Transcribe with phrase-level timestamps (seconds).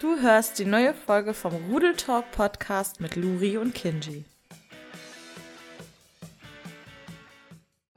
[0.00, 4.24] Du hörst die neue Folge vom Rudel Talk Podcast mit Luri und Kinji.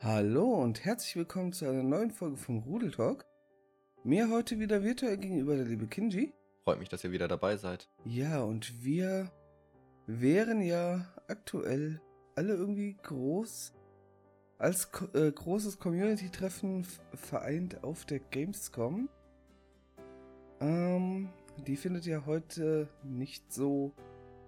[0.01, 3.23] Hallo und herzlich willkommen zu einer neuen Folge vom Rudel Talk.
[4.03, 6.33] Mir heute wieder virtuell gegenüber der liebe Kinji.
[6.65, 7.87] Freut mich, dass ihr wieder dabei seid.
[8.03, 9.31] Ja, und wir
[10.05, 12.01] wären ja aktuell
[12.35, 13.71] alle irgendwie groß
[14.57, 19.07] als äh, großes Community-Treffen vereint auf der Gamescom.
[20.59, 23.93] Ähm, die findet ja heute nicht so,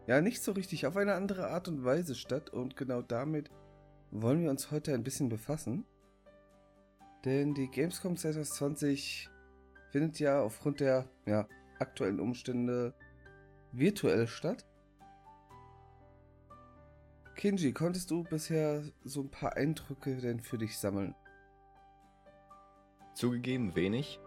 [0.07, 3.49] ja, nicht so richtig auf eine andere Art und Weise statt und genau damit
[4.11, 5.85] wollen wir uns heute ein bisschen befassen.
[7.25, 9.29] Denn die Gamescom 2020
[9.91, 11.47] findet ja aufgrund der ja,
[11.79, 12.93] aktuellen Umstände
[13.71, 14.65] virtuell statt.
[17.35, 21.15] Kinji, konntest du bisher so ein paar Eindrücke denn für dich sammeln?
[23.13, 24.19] Zugegeben wenig.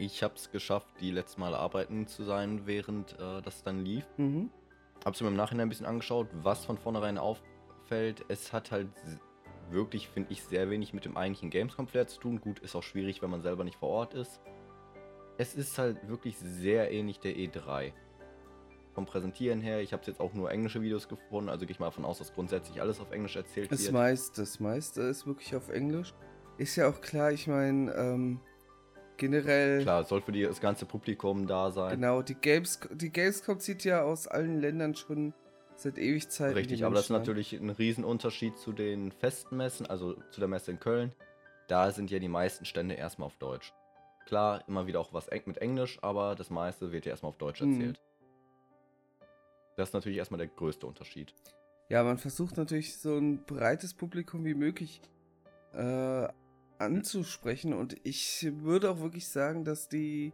[0.00, 4.06] Ich habe es geschafft, die letzten Mal arbeiten zu sein, während äh, das dann lief.
[4.16, 4.48] Mhm.
[5.04, 8.24] Habe es mir im Nachhinein ein bisschen angeschaut, was von vornherein auffällt.
[8.28, 8.88] Es hat halt
[9.68, 12.40] wirklich, finde ich, sehr wenig mit dem eigentlichen Gamescom-Flair zu tun.
[12.40, 14.40] Gut, ist auch schwierig, wenn man selber nicht vor Ort ist.
[15.36, 17.92] Es ist halt wirklich sehr ähnlich der E3.
[18.94, 21.86] Vom Präsentieren her, ich habe jetzt auch nur englische Videos gefunden, also gehe ich mal
[21.86, 23.92] davon aus, dass grundsätzlich alles auf Englisch erzählt das wird.
[23.92, 26.14] Meiste, das meiste ist wirklich auf Englisch.
[26.56, 28.40] Ist ja auch klar, ich meine, ähm,
[29.20, 29.82] generell.
[29.82, 32.00] Klar, soll für die, das ganze Publikum da sein.
[32.00, 35.32] Genau, die, Games, die Gamescom zieht ja aus allen Ländern schon
[35.76, 36.56] seit ewig Zeit.
[36.56, 40.72] Richtig, aber das ist natürlich ein Riesenunterschied zu den festen Messen, also zu der Messe
[40.72, 41.12] in Köln.
[41.68, 43.72] Da sind ja die meisten Stände erstmal auf Deutsch.
[44.26, 47.60] Klar, immer wieder auch was mit Englisch, aber das meiste wird ja erstmal auf Deutsch
[47.60, 47.74] mhm.
[47.74, 48.00] erzählt.
[48.00, 49.26] Mhm.
[49.76, 51.32] Das ist natürlich erstmal der größte Unterschied.
[51.88, 55.00] Ja, man versucht natürlich so ein breites Publikum wie möglich
[55.72, 56.28] äh,
[56.80, 57.72] anzusprechen.
[57.72, 60.32] Und ich würde auch wirklich sagen, dass die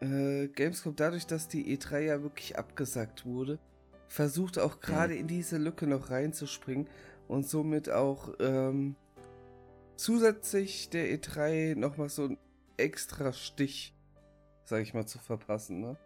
[0.00, 3.58] äh, Gamescom dadurch, dass die E3 ja wirklich abgesagt wurde,
[4.08, 6.88] versucht auch gerade in diese Lücke noch reinzuspringen
[7.28, 8.96] und somit auch ähm,
[9.96, 12.38] zusätzlich der E3 nochmal so ein
[12.76, 13.94] extra Stich,
[14.64, 15.96] sag ich mal, zu verpassen, ne?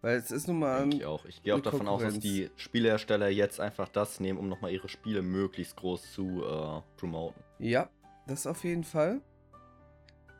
[0.00, 0.88] Weil es ist nun mal.
[0.94, 1.24] Ich auch.
[1.24, 4.88] Ich gehe auch davon aus, dass die Spielehersteller jetzt einfach das nehmen, um nochmal ihre
[4.88, 7.42] Spiele möglichst groß zu äh, promoten.
[7.58, 7.90] Ja,
[8.28, 9.20] das auf jeden Fall.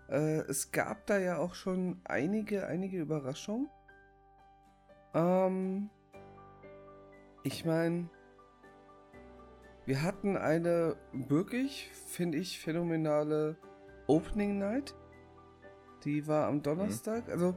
[0.09, 3.69] Äh, es gab da ja auch schon einige, einige Überraschungen.
[5.15, 5.91] Ähm,
[7.43, 8.09] ich meine,
[9.87, 13.56] wir hatten eine wirklich, finde ich, phänomenale
[14.06, 14.94] Opening Night.
[16.04, 17.27] Die war am Donnerstag.
[17.27, 17.32] Mhm.
[17.32, 17.54] Also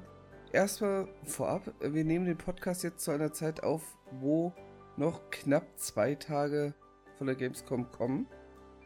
[0.52, 4.53] erstmal vorab, wir nehmen den Podcast jetzt zu einer Zeit auf, wo
[4.97, 6.74] noch knapp zwei Tage
[7.18, 8.28] von der Gamescom kommen.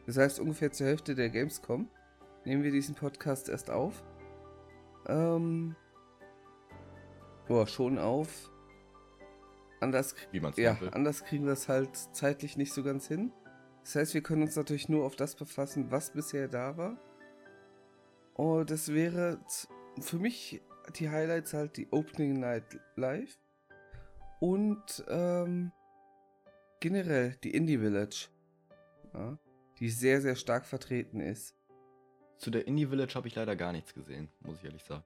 [0.05, 1.89] Das heißt, ungefähr zur Hälfte der Gamescom
[2.45, 4.03] nehmen wir diesen Podcast erst auf.
[5.07, 5.75] Ähm.
[7.47, 8.51] Boah, schon auf.
[9.79, 13.31] Anders, Wie man's ja, anders kriegen wir es halt zeitlich nicht so ganz hin.
[13.83, 16.97] Das heißt, wir können uns natürlich nur auf das befassen, was bisher da war.
[18.33, 19.39] Und das wäre
[19.99, 20.61] für mich
[20.97, 23.37] die Highlights halt die Opening Night Live
[24.39, 25.71] und ähm,
[26.79, 28.29] generell die Indie Village.
[29.13, 29.37] Ja
[29.79, 31.55] die sehr, sehr stark vertreten ist.
[32.37, 35.03] Zu der Indie Village habe ich leider gar nichts gesehen, muss ich ehrlich sagen.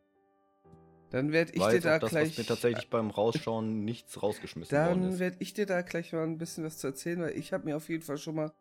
[1.12, 2.38] Dann werde ich dir da das, gleich.
[2.38, 6.64] mir tatsächlich beim Rausschauen nichts rausgeschmissen Dann werde ich dir da gleich mal ein bisschen
[6.64, 8.52] was zu erzählen, weil ich habe mir auf jeden Fall schon mal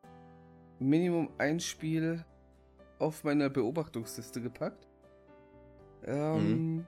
[0.79, 2.25] Minimum ein Spiel
[2.99, 4.89] auf meiner Beobachtungsliste gepackt.
[6.07, 6.87] Ähm, mhm.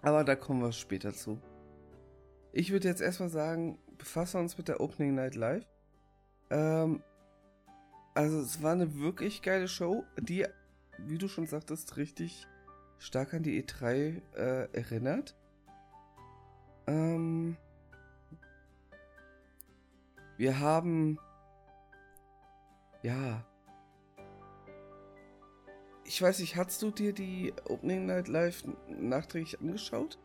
[0.00, 1.40] Aber da kommen wir später zu.
[2.52, 5.66] Ich würde jetzt erstmal sagen, befassen wir uns mit der Opening Night Live.
[6.50, 7.02] Ähm,
[8.14, 10.46] also es war eine wirklich geile Show, die,
[10.98, 12.46] wie du schon sagtest, richtig
[12.98, 15.34] stark an die E3 äh, erinnert.
[16.86, 17.56] Ähm,
[20.36, 21.18] wir haben,
[23.02, 23.44] ja,
[26.04, 30.18] ich weiß nicht, hast du dir die Opening Night Live nachträglich angeschaut?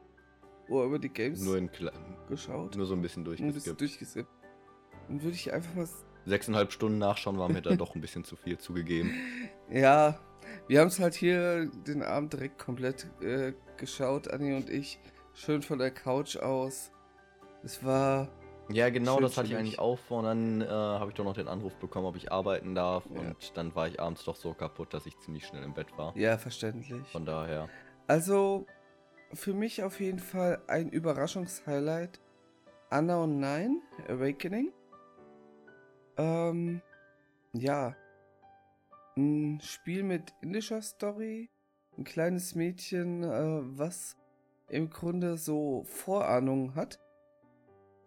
[0.68, 1.70] Oder über die Games nur in
[2.28, 2.76] geschaut?
[2.76, 3.52] Nur so ein bisschen durchgeskippt.
[3.52, 4.30] Ein bisschen durchgeskippt.
[5.08, 5.88] Dann würde ich einfach mal
[6.28, 9.14] sechseinhalb Stunden nachschauen war mir da doch ein bisschen zu viel zugegeben.
[9.70, 10.18] Ja,
[10.70, 14.98] wir haben es halt hier den Abend direkt komplett äh, geschaut, Anni und ich.
[15.34, 16.90] Schön von der Couch aus.
[17.64, 18.30] Es war.
[18.70, 20.20] Ja, genau, das hatte ich eigentlich auch vor.
[20.20, 23.04] Und dann äh, habe ich doch noch den Anruf bekommen, ob ich arbeiten darf.
[23.14, 23.20] Ja.
[23.20, 26.16] Und dann war ich abends doch so kaputt, dass ich ziemlich schnell im Bett war.
[26.16, 27.06] Ja, verständlich.
[27.12, 27.68] Von daher.
[28.08, 28.66] Also,
[29.34, 32.22] für mich auf jeden Fall ein Überraschungshighlight.
[32.90, 34.72] Anna und Nine, Awakening.
[36.18, 36.82] Ähm,
[37.54, 37.96] ja.
[39.16, 41.50] Ein Spiel mit indischer Story.
[41.98, 44.16] Ein kleines Mädchen, äh, was
[44.70, 47.00] im Grunde so Vorahnungen hat,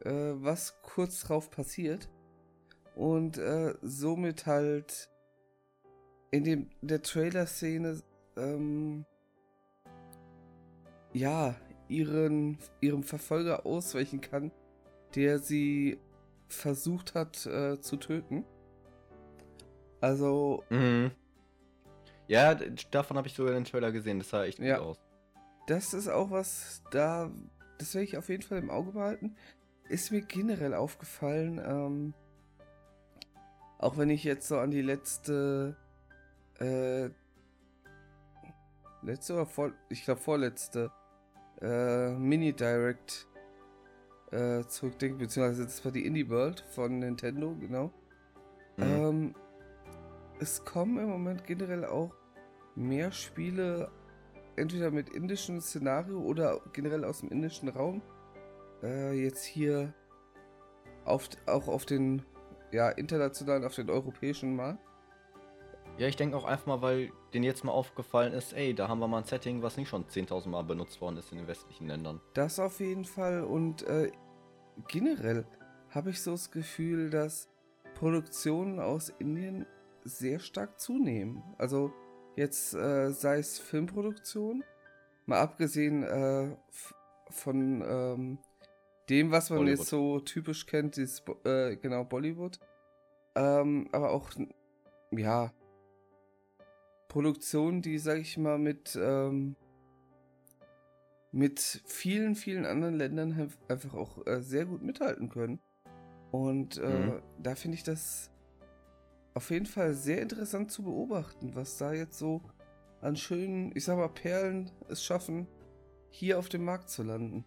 [0.04, 2.08] äh, was kurz drauf passiert.
[2.94, 5.10] Und äh, somit halt
[6.30, 8.00] in dem, der Trailer-Szene
[8.36, 9.04] ähm,
[11.12, 11.56] ja,
[11.88, 14.52] ihren, ihrem Verfolger ausweichen kann,
[15.14, 15.98] der sie
[16.52, 18.44] versucht hat äh, zu töten.
[20.00, 20.64] Also.
[20.70, 21.11] Mhm.
[22.29, 22.55] Ja,
[22.93, 24.79] davon habe ich sogar den Trailer gesehen, das sah echt ja.
[24.79, 25.00] gut aus.
[25.67, 27.31] Das ist auch was, da,
[27.79, 29.37] das werde ich auf jeden Fall im Auge behalten.
[29.88, 32.14] Ist mir generell aufgefallen, ähm,
[33.79, 35.76] auch wenn ich jetzt so an die letzte,
[36.61, 37.11] äh,
[39.03, 40.93] letzte oder vor, ich glaube vorletzte,
[41.61, 43.26] äh, Mini-Direct
[44.31, 47.93] äh, zurückdenke, beziehungsweise das war die Indie World von Nintendo, genau.
[48.77, 48.85] Mhm.
[48.85, 49.35] Ähm,
[50.38, 52.15] es kommen im Moment generell auch
[52.75, 53.91] mehr Spiele,
[54.56, 58.03] entweder mit indischem Szenario oder generell aus dem indischen Raum.
[58.82, 59.93] Äh, jetzt hier
[61.05, 62.23] auf, auch auf den
[62.73, 64.81] ja, internationalen, auf den europäischen Markt.
[65.99, 68.99] Ja, ich denke auch einfach mal, weil denen jetzt mal aufgefallen ist, ey, da haben
[68.99, 71.87] wir mal ein Setting, was nicht schon 10.000 Mal benutzt worden ist in den westlichen
[71.87, 72.21] Ländern.
[72.35, 74.11] Das auf jeden Fall und äh,
[74.88, 75.44] generell
[75.91, 77.49] habe ich so das Gefühl, dass
[77.94, 79.67] Produktionen aus Indien
[80.05, 81.43] sehr stark zunehmen.
[81.59, 81.93] Also
[82.37, 84.65] jetzt äh, sei es Filmproduktion,
[85.27, 86.56] mal abgesehen äh,
[87.29, 88.38] von ähm,
[89.09, 89.79] dem, was man Bollywood.
[89.79, 92.59] jetzt so typisch kennt, dieses, äh, genau Bollywood,
[93.35, 94.31] ähm, aber auch
[95.11, 95.53] ja
[97.10, 99.56] Produktionen, die, sag ich mal, mit ähm,
[101.32, 105.60] mit vielen, vielen anderen Ländern einfach auch äh, sehr gut mithalten können.
[106.30, 107.22] Und äh, mhm.
[107.38, 108.30] da finde ich das
[109.34, 112.42] auf jeden Fall sehr interessant zu beobachten, was da jetzt so
[113.00, 115.48] an schönen, ich sag mal, Perlen es schaffen,
[116.10, 117.44] hier auf dem Markt zu landen.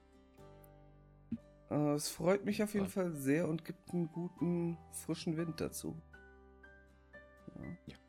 [1.70, 2.92] Äh, es freut mich auf jeden ja.
[2.92, 5.96] Fall sehr und gibt einen guten, frischen Wind dazu.
[7.56, 7.66] Ja.
[7.88, 8.03] ja.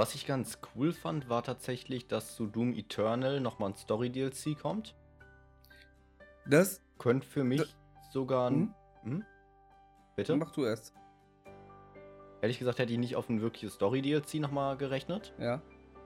[0.00, 4.96] Was ich ganz cool fand, war tatsächlich, dass zu Doom Eternal nochmal ein Story-DLC kommt.
[6.46, 7.76] Das könnte für mich das,
[8.10, 8.74] sogar ein.
[9.02, 9.12] Hm?
[9.12, 9.24] Hm?
[10.16, 10.36] Bitte?
[10.36, 10.94] Mach du erst.
[12.40, 15.34] Ehrlich gesagt hätte ich nicht auf ein wirkliches Story-DLC nochmal gerechnet.
[15.38, 15.60] Ja.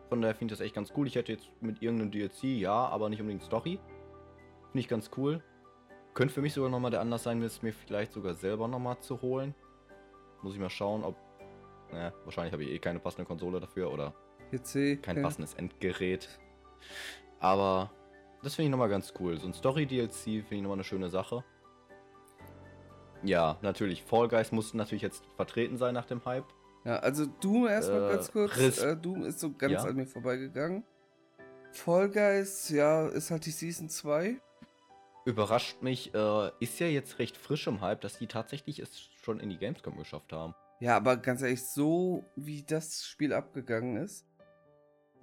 [0.09, 1.07] Von daher finde ich das echt ganz cool.
[1.07, 3.79] Ich hätte jetzt mit irgendeinem DLC, ja, aber nicht unbedingt Story.
[4.73, 5.41] Finde ich ganz cool.
[6.15, 9.23] Könnte für mich sogar nochmal der Anlass sein, es mir vielleicht sogar selber nochmal zu
[9.23, 9.55] holen.
[10.43, 11.15] Muss ich mal schauen, ob
[11.95, 14.15] naja, wahrscheinlich habe ich eh keine passende Konsole dafür oder
[14.51, 15.23] PC, kein ja.
[15.23, 16.29] passendes Endgerät.
[17.39, 17.91] Aber
[18.43, 19.39] das finde ich nochmal ganz cool.
[19.39, 21.45] So ein Story-DLC finde ich nochmal eine schöne Sache.
[23.23, 24.03] Ja, natürlich.
[24.03, 26.45] Fall Guys muss natürlich jetzt vertreten sein nach dem Hype.
[26.85, 28.59] Ja, also Doom erstmal äh, ganz kurz.
[28.59, 29.85] Äh, Doom ist so ganz ja.
[29.85, 30.85] an mir vorbeigegangen.
[31.73, 34.37] Fall Guys, ja, ist halt die Season 2.
[35.25, 39.41] Überrascht mich, äh, ist ja jetzt recht frisch im Hype, dass die tatsächlich es schon
[39.41, 40.55] in die Gamescom geschafft haben.
[40.85, 44.27] Ja, aber ganz ehrlich, so wie das Spiel abgegangen ist.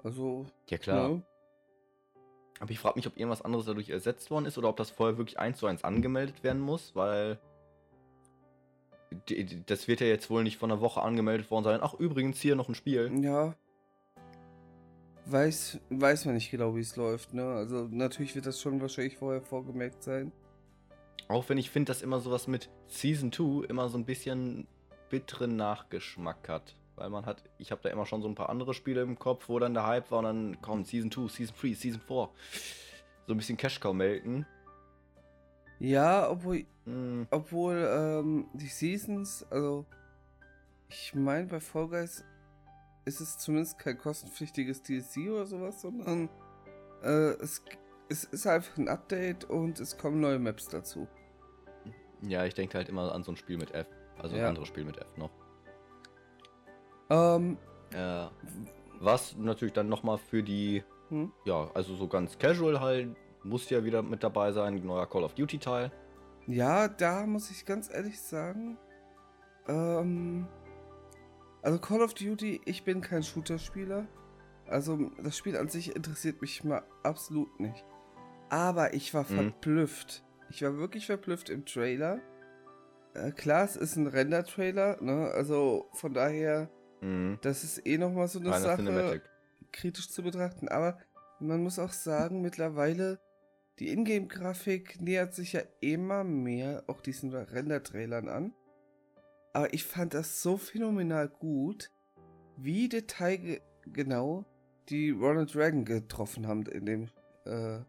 [0.04, 0.48] Also.
[0.68, 1.10] Ja, klar.
[1.10, 1.22] Ne?
[2.60, 5.20] Aber ich frage mich, ob irgendwas anderes dadurch ersetzt worden ist oder ob das vorher
[5.20, 7.38] wirklich eins zu eins angemeldet werden muss, weil.
[9.68, 11.80] Das wird ja jetzt wohl nicht von einer Woche angemeldet worden sein.
[11.84, 13.12] Ach, übrigens, hier noch ein Spiel.
[13.24, 13.54] Ja.
[15.28, 17.46] Weiß, weiß man nicht genau, wie es läuft, ne?
[17.46, 20.32] Also, natürlich wird das schon wahrscheinlich vorher vorgemerkt sein.
[21.28, 24.68] Auch wenn ich finde, dass immer sowas mit Season 2 immer so ein bisschen
[25.12, 26.76] bitteren Nachgeschmack hat.
[26.96, 29.50] Weil man hat, ich habe da immer schon so ein paar andere Spiele im Kopf,
[29.50, 32.30] wo dann der Hype war und dann kommt Season 2, Season 3, Season 4.
[33.28, 34.46] So ein bisschen Cashcow melken.
[35.80, 37.28] Ja, obwohl, hm.
[37.32, 39.86] obwohl ähm, die Seasons, also
[40.90, 42.24] ich meine bei Fall Guys
[43.06, 46.30] ist es zumindest kein kostenpflichtiges DLC oder sowas, sondern
[47.04, 47.64] äh, es,
[48.10, 51.08] es ist einfach ein Update und es kommen neue Maps dazu.
[52.22, 53.88] Ja, ich denke halt immer an so ein Spiel mit F.
[54.18, 54.44] Also ja.
[54.44, 55.32] ein anderes Spiel mit F noch.
[57.10, 57.58] Ähm.
[57.94, 58.28] Äh,
[59.00, 61.32] was natürlich dann nochmal für die, hm?
[61.46, 65.34] ja, also so ganz casual halt, muss ja wieder mit dabei sein, neuer Call of
[65.34, 65.92] Duty Teil.
[66.48, 68.78] Ja, da muss ich ganz ehrlich sagen,
[69.68, 70.48] ähm,
[71.62, 74.08] also Call of Duty, ich bin kein Shooter-Spieler.
[74.68, 77.84] Also das Spiel an sich interessiert mich mal absolut nicht.
[78.50, 79.36] Aber ich war mhm.
[79.36, 80.24] verblüfft.
[80.52, 82.22] Ich war wirklich verblüfft im Trailer,
[83.14, 85.32] äh, klar, es ist ein Render-Trailer, ne?
[85.34, 86.70] Also von daher,
[87.02, 87.40] mhm.
[87.42, 89.22] das ist eh nochmal so eine Reine Sache, Cinematic.
[89.72, 90.68] kritisch zu betrachten.
[90.70, 90.98] Aber
[91.40, 93.20] man muss auch sagen, mittlerweile,
[93.80, 98.54] die Ingame-Grafik nähert sich ja immer mehr auch diesen Render-Trailern an.
[99.54, 101.92] Aber ich fand das so phänomenal gut,
[102.56, 104.46] wie detailgenau
[104.90, 107.10] die Ronald Dragon getroffen haben in dem,
[107.46, 107.80] äh,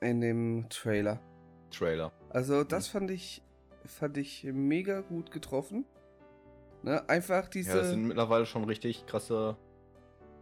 [0.00, 1.20] in dem Trailer.
[1.70, 2.12] Trailer.
[2.30, 2.92] Also das mhm.
[2.92, 3.42] fand ich
[3.86, 5.84] fand ich mega gut getroffen.
[6.82, 7.70] Ne, einfach diese.
[7.70, 9.56] Ja, das sind mittlerweile schon richtig krasse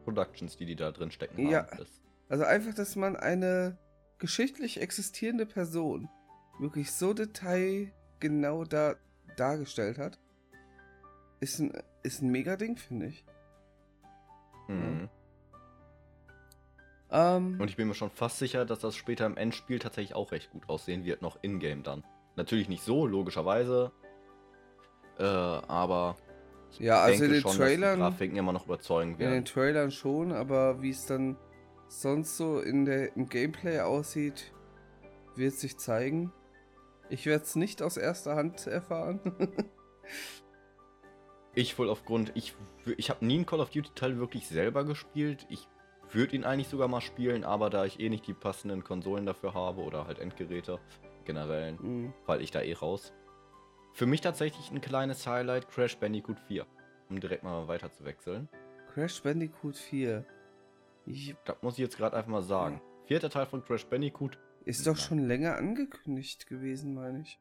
[0.05, 1.49] Productions, die die da drin stecken.
[1.49, 1.67] Ja.
[1.71, 1.87] Haben.
[2.29, 3.77] Also einfach, dass man eine
[4.19, 6.09] geschichtlich existierende Person
[6.59, 8.97] wirklich so detailgenau da
[9.37, 10.19] dargestellt hat,
[11.41, 11.73] ist ein,
[12.03, 13.25] ist ein mega Ding, finde ich.
[14.69, 15.09] Mhm.
[17.11, 20.33] Ähm, Und ich bin mir schon fast sicher, dass das später im Endspiel tatsächlich auch
[20.33, 22.05] recht gut aussehen wird, noch in-game dann.
[22.37, 23.93] Natürlich nicht so, logischerweise.
[25.19, 26.17] Äh, aber
[26.71, 27.99] ich ja, also in den schon, Trailern.
[27.99, 29.33] Dass die Grafiken immer noch überzeugend werden.
[29.33, 31.37] In den Trailern schon, aber wie es dann
[31.88, 34.53] sonst so in der, im Gameplay aussieht,
[35.35, 36.33] wird sich zeigen.
[37.09, 39.21] Ich werde es nicht aus erster Hand erfahren.
[41.55, 42.55] ich wohl aufgrund, ich,
[42.99, 45.47] ich habe nie einen Call of Duty Teil wirklich selber gespielt.
[45.49, 45.67] Ich
[46.15, 49.55] würde ihn eigentlich sogar mal spielen, aber da ich eh nicht die passenden Konsolen dafür
[49.55, 50.79] habe oder halt Endgeräte
[51.25, 52.12] generell, mhm.
[52.25, 53.12] fall ich da eh raus.
[53.93, 56.67] Für mich tatsächlich ein kleines Highlight Crash Bandicoot 4,
[57.11, 58.49] um direkt mal weiter zu wechseln.
[58.95, 60.25] Crash Bandicoot 4.
[61.07, 62.81] Ich, das muss ich jetzt gerade einfach mal sagen.
[63.07, 64.38] Vierter Teil von Crash Bandicoot.
[64.65, 67.38] Ist doch schon länger angekündigt gewesen, meine ich.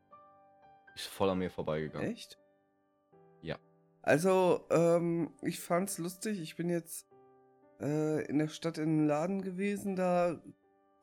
[0.96, 2.12] Ist voll an mir vorbeigegangen.
[2.12, 2.40] Echt?
[3.42, 3.58] Ja.
[4.02, 6.40] Also, ähm, ich fand's lustig.
[6.40, 7.07] Ich bin jetzt
[7.81, 9.96] äh, in der Stadt in einem Laden gewesen.
[9.96, 10.41] Da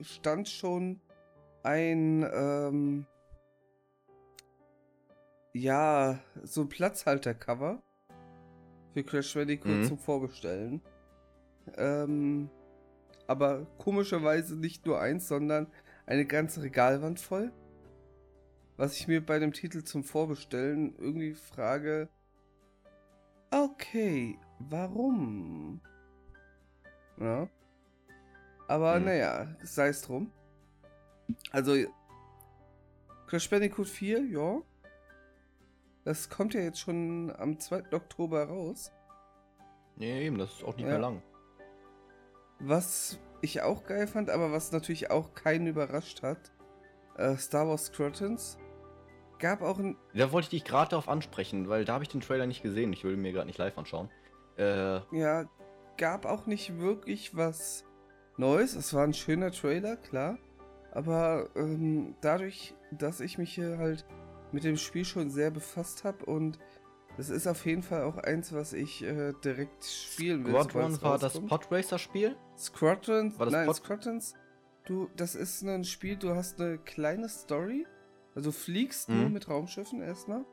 [0.00, 1.00] stand schon
[1.62, 3.06] ein, ähm,
[5.52, 7.82] ja, so ein Platzhalter-Cover
[8.92, 9.84] für Crash Bandicoot mhm.
[9.84, 10.82] zum Vorbestellen.
[11.76, 12.50] Ähm,
[13.26, 15.66] aber komischerweise nicht nur eins, sondern
[16.06, 17.50] eine ganze Regalwand voll.
[18.76, 22.08] Was ich mir bei dem Titel zum Vorbestellen irgendwie frage,
[23.50, 25.80] okay, warum?
[27.18, 27.48] Ja.
[28.68, 29.04] Aber hm.
[29.04, 30.30] naja, sei es drum.
[31.50, 31.74] Also,
[33.26, 34.60] Crash Bandicoot 4, ja.
[36.04, 37.92] Das kommt ja jetzt schon am 2.
[37.92, 38.92] Oktober raus.
[39.96, 40.92] Nee, eben, das ist auch nicht ja.
[40.92, 41.22] mehr lang.
[42.58, 46.52] Was ich auch geil fand, aber was natürlich auch keinen überrascht hat,
[47.16, 48.58] äh, Star Wars Squadrons.
[49.38, 49.96] Gab auch ein.
[50.14, 52.92] Da wollte ich dich gerade darauf ansprechen, weil da habe ich den Trailer nicht gesehen.
[52.92, 54.10] Ich will mir gerade nicht live anschauen.
[54.56, 55.44] Äh, ja,
[55.96, 57.84] gab auch nicht wirklich was
[58.36, 58.74] Neues.
[58.74, 60.38] Es war ein schöner Trailer, klar.
[60.92, 64.04] Aber ähm, dadurch, dass ich mich hier halt
[64.52, 66.58] mit dem Spiel schon sehr befasst habe und
[67.16, 70.52] das ist auf jeden Fall auch eins, was ich äh, direkt spielen will.
[70.52, 72.36] Squadron war das Podracer-Spiel?
[72.58, 73.38] Squadrons?
[73.38, 74.34] War das nein, Pod Squadrons.
[74.84, 77.86] Du, das ist ein Spiel, du hast eine kleine Story.
[78.34, 79.20] Also fliegst mhm.
[79.20, 80.44] nur mit Raumschiffen erstmal.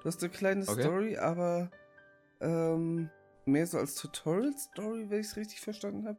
[0.00, 0.82] Du hast eine kleine okay.
[0.82, 1.70] Story, aber
[2.40, 3.08] ähm,
[3.44, 6.18] mehr so als Tutorial-Story, wenn ich es richtig verstanden habe.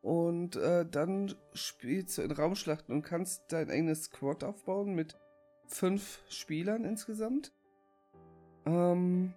[0.00, 5.16] Und äh, dann spielst du in Raumschlachten und kannst dein eigenes Squad aufbauen mit
[5.66, 7.52] fünf Spielern insgesamt.
[8.64, 9.34] Ähm,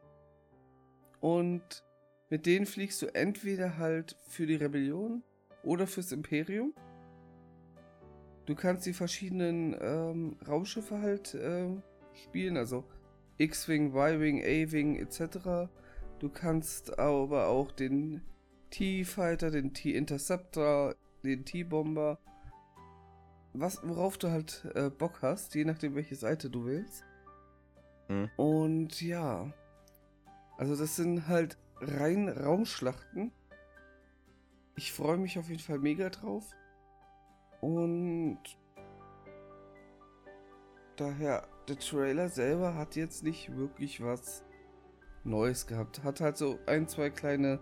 [1.19, 1.83] und
[2.29, 5.23] mit denen fliegst du entweder halt für die Rebellion
[5.63, 6.73] oder fürs Imperium.
[8.45, 12.83] Du kannst die verschiedenen ähm, Raumschiffe halt ähm, spielen, also
[13.37, 15.69] X-Wing, Y-Wing, A-Wing etc.
[16.21, 18.21] Du kannst aber auch den
[18.69, 22.19] T-Fighter, den T-Interceptor, den T-Bomber,
[23.53, 27.03] was, worauf du halt äh, Bock hast, je nachdem welche Seite du willst.
[28.07, 28.29] Mhm.
[28.37, 29.51] Und ja,
[30.59, 33.31] also das sind halt rein Raumschlachten.
[34.75, 36.45] Ich freue mich auf jeden Fall mega drauf.
[37.61, 38.37] Und
[40.97, 44.43] daher, der Trailer selber hat jetzt nicht wirklich was
[45.23, 46.03] Neues gehabt.
[46.03, 47.59] Hat halt so ein, zwei kleine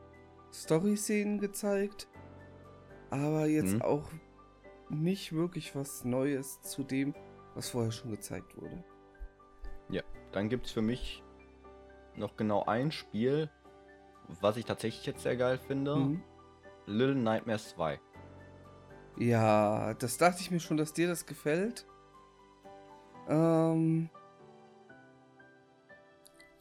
[0.53, 2.07] Story-Szenen gezeigt.
[3.09, 3.81] Aber jetzt mhm.
[3.81, 4.09] auch
[4.89, 7.13] nicht wirklich was Neues zu dem,
[7.55, 8.83] was vorher schon gezeigt wurde.
[9.89, 11.23] Ja, dann gibt es für mich
[12.15, 13.49] noch genau ein Spiel,
[14.41, 15.95] was ich tatsächlich jetzt sehr geil finde.
[15.95, 16.23] Mhm.
[16.85, 17.99] Little Nightmares 2.
[19.17, 21.85] Ja, das dachte ich mir schon, dass dir das gefällt.
[23.27, 24.09] Ähm.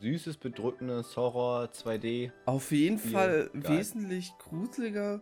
[0.01, 2.31] Süßes, bedrückendes Horror 2D.
[2.47, 3.79] Auf jeden Fall geil.
[3.79, 5.21] wesentlich gruseliger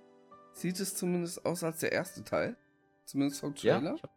[0.52, 2.56] sieht es zumindest aus als der erste Teil.
[3.04, 3.82] Zumindest vom Trailer.
[3.82, 4.12] Ja, ich habe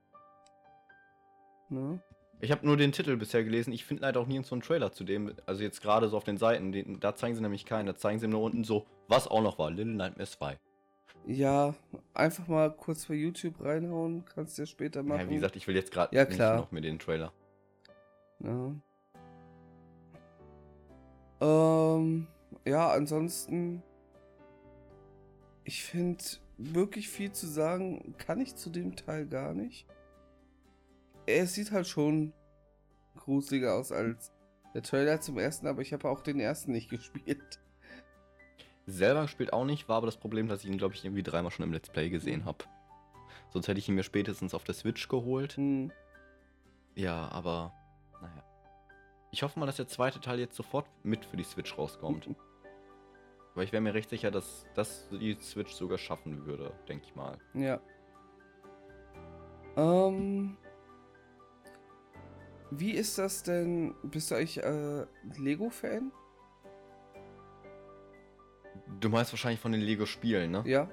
[2.42, 2.56] ja.
[2.56, 3.72] hab nur den Titel bisher gelesen.
[3.72, 5.34] Ich finde leider auch nie so einen Trailer zu dem.
[5.46, 6.72] Also jetzt gerade so auf den Seiten.
[6.72, 7.86] Den, da zeigen sie nämlich keinen.
[7.86, 9.72] Da zeigen sie nur unten so, was auch noch war.
[9.72, 10.58] Little Nightmares 2.
[11.26, 11.76] Ja,
[12.14, 14.26] einfach mal kurz bei YouTube reinhauen.
[14.26, 15.22] Kannst du ja später machen.
[15.22, 17.32] Ja, wie gesagt, ich will jetzt gerade ja, nicht noch mit den Trailer.
[18.40, 18.74] Ja.
[21.42, 22.28] Ähm,
[22.66, 23.84] ja, ansonsten.
[25.64, 26.24] Ich finde,
[26.58, 29.86] wirklich viel zu sagen kann ich zu dem Teil gar nicht.
[31.26, 32.34] er sieht halt schon
[33.16, 34.32] gruseliger aus als
[34.74, 37.60] der Trailer zum ersten, aber ich habe auch den ersten nicht gespielt.
[38.88, 41.52] Selber gespielt auch nicht, war aber das Problem, dass ich ihn, glaube ich, irgendwie dreimal
[41.52, 42.66] schon im Let's Play gesehen habe.
[43.52, 45.58] Sonst hätte ich ihn mir spätestens auf der Switch geholt.
[45.58, 45.92] Hm.
[46.96, 47.74] Ja, aber
[48.22, 48.44] naja.
[49.32, 52.30] Ich hoffe mal, dass der zweite Teil jetzt sofort mit für die Switch rauskommt.
[53.56, 57.16] Weil ich wäre mir recht sicher, dass das die Switch sogar schaffen würde, denke ich
[57.16, 57.38] mal.
[57.54, 57.80] Ja.
[59.76, 60.58] Ähm.
[62.72, 63.96] Wie ist das denn?
[64.04, 65.06] Bist du eigentlich äh,
[65.38, 66.12] Lego-Fan?
[69.00, 70.64] Du meinst wahrscheinlich von den Lego-Spielen, ne?
[70.66, 70.88] Ja.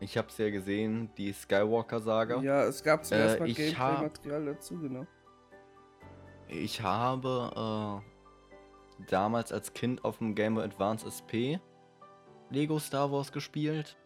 [0.00, 2.40] Ich hab's ja gesehen, die Skywalker-Saga.
[2.40, 5.06] Ja, es gab zum äh, Mal Gameplay-Material dazu, genau.
[6.48, 8.02] Ich habe
[9.00, 11.58] äh, damals als Kind auf dem Game Boy Advance SP
[12.50, 13.96] Lego Star Wars gespielt.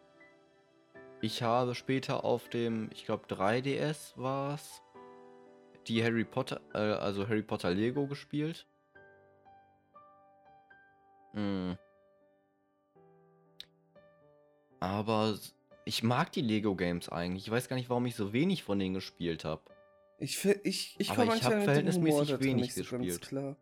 [1.20, 4.82] Ich habe später auf dem, ich glaube 3DS war es,
[5.86, 8.66] die Harry Potter, äh, also Harry Potter Lego gespielt.
[11.34, 11.76] Hm.
[14.80, 15.38] Aber
[15.84, 17.44] ich mag die Lego Games eigentlich.
[17.44, 19.60] Ich weiß gar nicht, warum ich so wenig von denen gespielt habe.
[20.20, 23.22] Ich, ich, ich komme ich habe verhältnismäßig wenig so gespielt.
[23.22, 23.56] klar.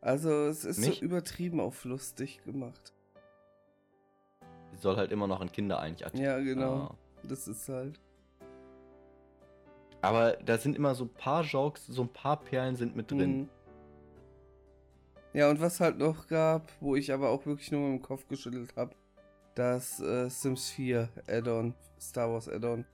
[0.00, 1.00] Also es ist nicht?
[1.00, 2.92] so übertrieben auf lustig gemacht.
[4.76, 6.24] Soll halt immer noch an Kinder eigentlich attieren.
[6.24, 6.74] Ja, genau.
[6.74, 6.94] Ah.
[7.24, 7.98] Das ist halt.
[10.02, 13.38] Aber da sind immer so ein paar Jokes, so ein paar Perlen sind mit drin.
[13.38, 13.48] Mhm.
[15.32, 18.28] Ja, und was halt noch gab, wo ich aber auch wirklich nur mit dem Kopf
[18.28, 18.94] geschüttelt habe,
[19.56, 22.84] das äh, Sims 4 Add-on, Star Wars Add-on.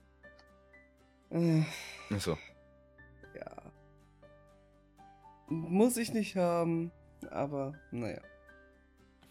[1.29, 1.63] Äh,
[2.09, 2.37] Achso.
[5.47, 6.91] Muss ich nicht haben,
[7.29, 8.21] aber naja.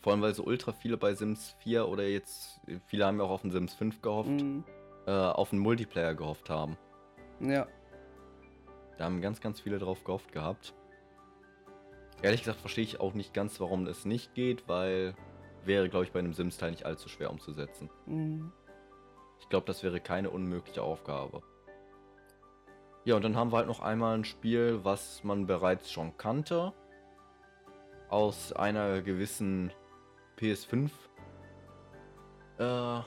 [0.01, 3.31] Vor allem, weil so ultra viele bei Sims 4 oder jetzt, viele haben ja auch
[3.31, 4.65] auf den Sims 5 gehofft, mhm.
[5.07, 6.77] äh, auf den Multiplayer gehofft haben.
[7.41, 7.67] Ja.
[8.99, 10.75] Da haben ganz, ganz viele drauf gehofft gehabt.
[12.21, 15.15] Ehrlich gesagt verstehe ich auch nicht ganz, warum es nicht geht, weil
[15.65, 17.89] wäre, glaube ich, bei einem Sims-Teil nicht allzu schwer umzusetzen.
[18.07, 18.53] Mhm.
[19.41, 21.43] Ich glaube, das wäre keine unmögliche Aufgabe.
[23.05, 26.73] Ja, und dann haben wir halt noch einmal ein Spiel, was man bereits schon kannte.
[28.09, 29.73] Aus einer gewissen
[30.39, 30.91] PS5
[32.59, 33.01] äh,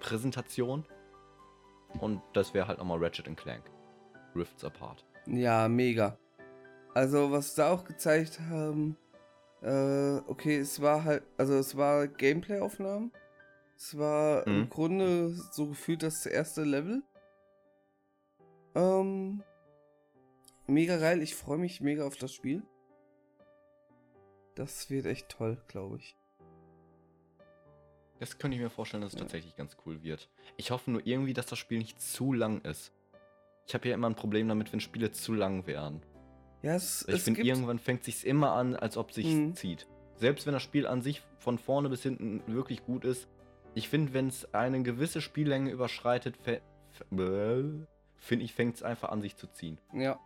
[0.00, 0.84] Präsentation.
[2.00, 3.62] Und das wäre halt nochmal Ratchet Clank.
[4.34, 5.04] Rifts Apart.
[5.26, 6.18] Ja, mega.
[6.92, 8.96] Also, was da auch gezeigt haben,
[9.62, 13.12] äh, okay, es war halt, also es war Gameplay-Aufnahmen.
[13.76, 14.54] Es war mhm.
[14.54, 17.02] im Grunde so gefühlt das erste Level.
[18.74, 19.42] Ähm,
[20.66, 22.62] mega geil, ich freue mich mega auf das Spiel.
[24.54, 26.16] Das wird echt toll, glaube ich.
[28.20, 29.24] Das könnte ich mir vorstellen, dass es ja.
[29.24, 30.30] tatsächlich ganz cool wird.
[30.56, 32.92] Ich hoffe nur irgendwie, dass das Spiel nicht zu lang ist.
[33.66, 36.02] Ich habe ja immer ein Problem damit, wenn Spiele zu lang wären.
[36.62, 39.54] Ja, es, ich finde, irgendwann fängt es sich immer an, als ob sich mhm.
[39.54, 39.86] zieht.
[40.16, 43.28] Selbst wenn das Spiel an sich von vorne bis hinten wirklich gut ist.
[43.74, 46.36] Ich finde, wenn es eine gewisse Spiellänge überschreitet,
[48.24, 49.78] finde ich, fängt es einfach an, sich zu ziehen.
[49.92, 50.18] Ja.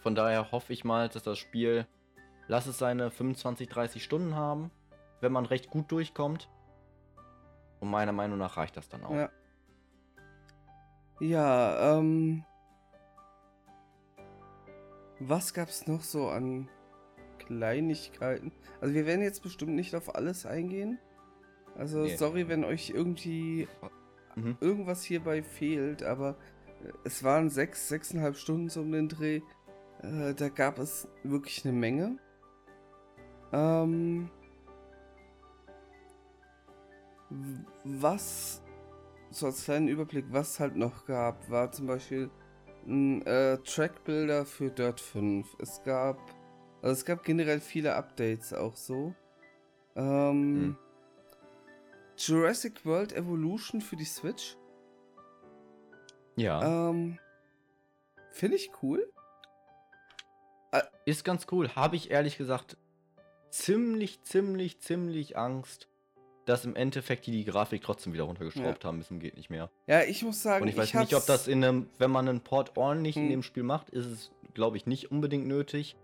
[0.00, 1.86] Von daher hoffe ich mal, dass das Spiel,
[2.48, 4.70] lass es seine 25, 30 Stunden haben,
[5.20, 6.48] wenn man recht gut durchkommt.
[7.78, 9.14] Und meiner Meinung nach reicht das dann auch.
[9.14, 9.30] Ja.
[11.20, 12.44] Ja, ähm,
[15.20, 16.68] was gab es noch so an
[17.38, 18.50] Kleinigkeiten?
[18.80, 20.98] Also wir werden jetzt bestimmt nicht auf alles eingehen.
[21.76, 22.16] Also nee.
[22.16, 23.68] sorry, wenn euch irgendwie
[24.36, 24.56] mhm.
[24.60, 26.36] irgendwas hierbei fehlt, aber
[26.84, 29.40] äh, es waren sechs, sechseinhalb Stunden so um den Dreh.
[30.02, 32.18] Äh, da gab es wirklich eine Menge.
[33.52, 34.30] Ähm,
[37.84, 38.62] was,
[39.30, 42.30] so als kleinen Überblick, was halt noch gab, war zum Beispiel
[42.86, 45.46] ein äh, Trackbuilder für Dirt 5.
[45.58, 46.18] Es gab,
[46.82, 49.14] also es gab generell viele Updates auch so.
[49.94, 50.76] Ähm, hm.
[52.24, 54.56] Jurassic World Evolution für die Switch.
[56.36, 56.90] Ja.
[56.90, 57.18] Ähm,
[58.30, 59.12] Finde ich cool.
[61.04, 61.68] Ist ganz cool.
[61.74, 62.76] Habe ich ehrlich gesagt
[63.50, 65.88] ziemlich, ziemlich, ziemlich Angst,
[66.46, 68.88] dass im Endeffekt die die Grafik trotzdem wieder runtergeschraubt ja.
[68.88, 69.70] haben, bis zum geht nicht mehr.
[69.86, 72.28] Ja, ich muss sagen, und ich weiß ich nicht, ob das in einem, wenn man
[72.28, 73.24] einen Port ordentlich hm.
[73.24, 75.96] in dem Spiel macht, ist es, glaube ich, nicht unbedingt nötig.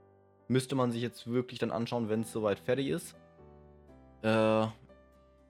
[0.48, 3.14] Müsste man sich jetzt wirklich dann anschauen, wenn es soweit fertig ist.
[4.22, 4.66] Äh,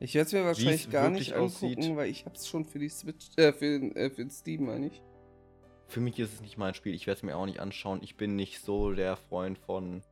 [0.00, 1.96] ich werde es mir wahrscheinlich gar nicht angucken, aussieht.
[1.96, 4.86] weil ich habe es schon für die Switch, äh, für den, äh, für Steam, meine
[4.86, 5.02] ich.
[5.88, 6.94] Für mich ist es nicht mein Spiel.
[6.94, 8.00] Ich werde es mir auch nicht anschauen.
[8.02, 10.02] Ich bin nicht so der Freund von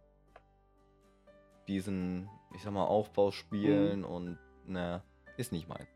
[1.69, 4.11] diesen, ich sag mal, Aufbauspielen hm.
[4.11, 5.05] und na,
[5.37, 5.87] ist nicht mein.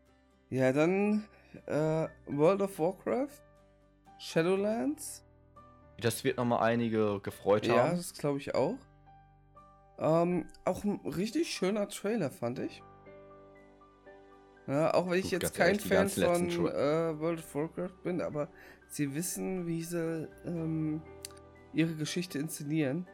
[0.49, 1.25] Ja, dann
[1.65, 3.41] äh, World of Warcraft.
[4.19, 5.25] Shadowlands.
[5.99, 7.89] Das wird nochmal einige gefreut ja, haben.
[7.91, 8.77] Ja, das glaube ich auch.
[9.97, 12.83] Ähm, auch ein richtig schöner Trailer, fand ich.
[14.71, 18.47] Ja, auch wenn ich Gut, jetzt kein Fan von äh, World of Warcraft bin, aber
[18.87, 21.01] sie wissen, wie sie ähm,
[21.73, 23.05] ihre Geschichte inszenieren.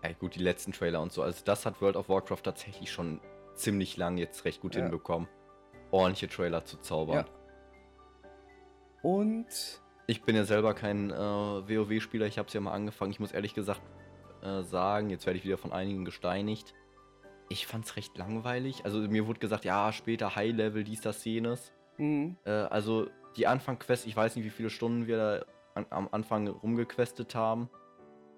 [0.00, 1.22] Ey, gut, die letzten Trailer und so.
[1.22, 3.20] Also, das hat World of Warcraft tatsächlich schon
[3.56, 4.82] ziemlich lang jetzt recht gut Ja.
[4.82, 5.28] hinbekommen.
[5.90, 7.26] Ordentliche Trailer zu zaubern.
[7.26, 7.26] Ja.
[9.02, 13.10] Und Ich bin ja selber kein äh, WoW-Spieler, ich habe es ja mal angefangen.
[13.10, 13.82] Ich muss ehrlich gesagt
[14.42, 16.72] äh, sagen, jetzt werde ich wieder von einigen gesteinigt.
[17.48, 18.84] Ich fand es recht langweilig.
[18.84, 21.72] Also mir wurde gesagt, ja, später High-Level, dies, das, jenes.
[21.96, 26.08] mh, Äh, also die Anfang-Quest, ich weiß nicht, wie viele Stunden wir da an, am
[26.12, 27.70] Anfang rumgequestet haben.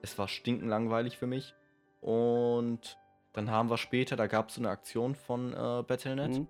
[0.03, 1.55] Es war stinkenlangweilig für mich.
[2.01, 2.99] Und
[3.33, 6.47] dann haben wir später, da gab es so eine Aktion von äh, Battle.net, mh,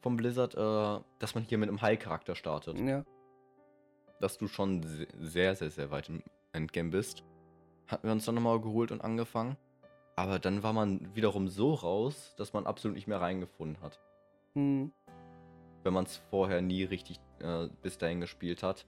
[0.00, 3.04] vom Blizzard, äh, dass man hier mit einem High-Charakter startet ja.
[4.20, 7.22] dass du schon se- sehr, sehr, sehr weit im Endgame bist.
[7.88, 9.56] Hatten wir uns dann nochmal geholt und angefangen.
[10.16, 13.98] Aber dann war man wiederum so raus, dass man absolut nicht mehr reingefunden hat.
[14.54, 14.90] Mh.
[15.82, 18.86] Wenn man es vorher nie richtig äh, bis dahin gespielt hat.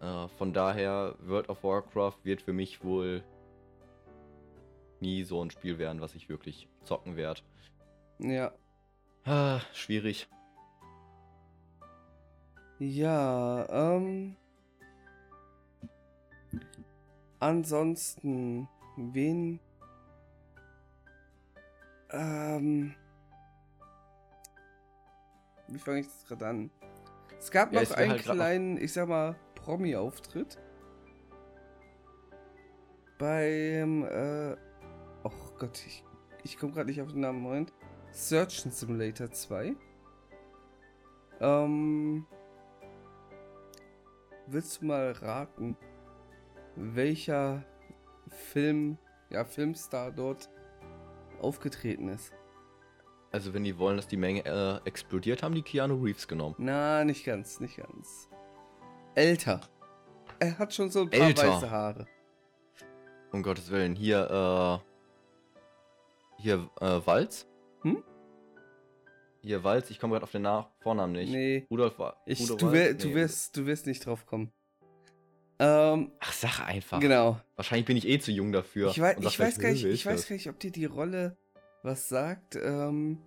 [0.00, 3.22] Äh, von daher, World of Warcraft wird für mich wohl
[5.00, 7.40] nie so ein Spiel werden, was ich wirklich zocken werde.
[8.18, 8.52] Ja.
[9.24, 10.28] Ah, schwierig.
[12.78, 14.36] Ja, ähm.
[17.38, 19.60] Ansonsten, wen.
[22.10, 22.94] Ähm.
[25.68, 26.70] Wie fange ich das gerade an?
[27.38, 30.58] Es gab Ja, noch einen halt kleinen, ich sag mal, Promi-Auftritt.
[33.18, 34.56] Beim, äh.
[35.24, 36.04] Oh Gott, ich,
[36.44, 37.40] ich komme gerade nicht auf den Namen.
[37.40, 37.72] Moment.
[38.12, 39.74] Surgeon Simulator 2.
[41.40, 42.26] Ähm.
[44.46, 45.76] Willst du mal raten,
[46.76, 47.64] welcher
[48.28, 48.96] Film,
[49.30, 50.48] ja, Filmstar dort
[51.46, 52.32] aufgetreten ist?
[53.32, 56.54] Also, wenn die wollen, dass die Menge äh, explodiert, haben die Keanu Reeves genommen.
[56.58, 58.28] Na, nicht ganz, nicht ganz.
[59.14, 59.60] Älter.
[60.38, 61.48] Er hat schon so ein paar Älter.
[61.48, 62.06] weiße Haare.
[63.32, 63.94] Um Gottes Willen.
[63.96, 66.42] Hier, äh.
[66.42, 67.46] Hier, äh, Walz?
[67.82, 68.02] Hm?
[69.42, 71.30] Hier, Walz, ich komme gerade auf den Nach Vornamen nicht.
[71.32, 72.74] Nee, Rudolf, Wa ich, Rudolf du, Walz?
[72.74, 73.14] wär, du, Nee.
[73.14, 74.52] wirst, du wirst nicht drauf kommen.
[75.58, 77.00] Ähm, Ach, sag einfach.
[77.00, 77.40] genau.
[77.54, 78.90] Wahrscheinlich bin ich eh zu jung dafür.
[78.90, 80.84] Ich, sag ich, weiß gar nicht, "Wer ich weiß das?" gar nicht, ob dir die
[80.84, 81.36] Rolle
[81.82, 82.56] was sagt.
[82.56, 83.18] Ähm,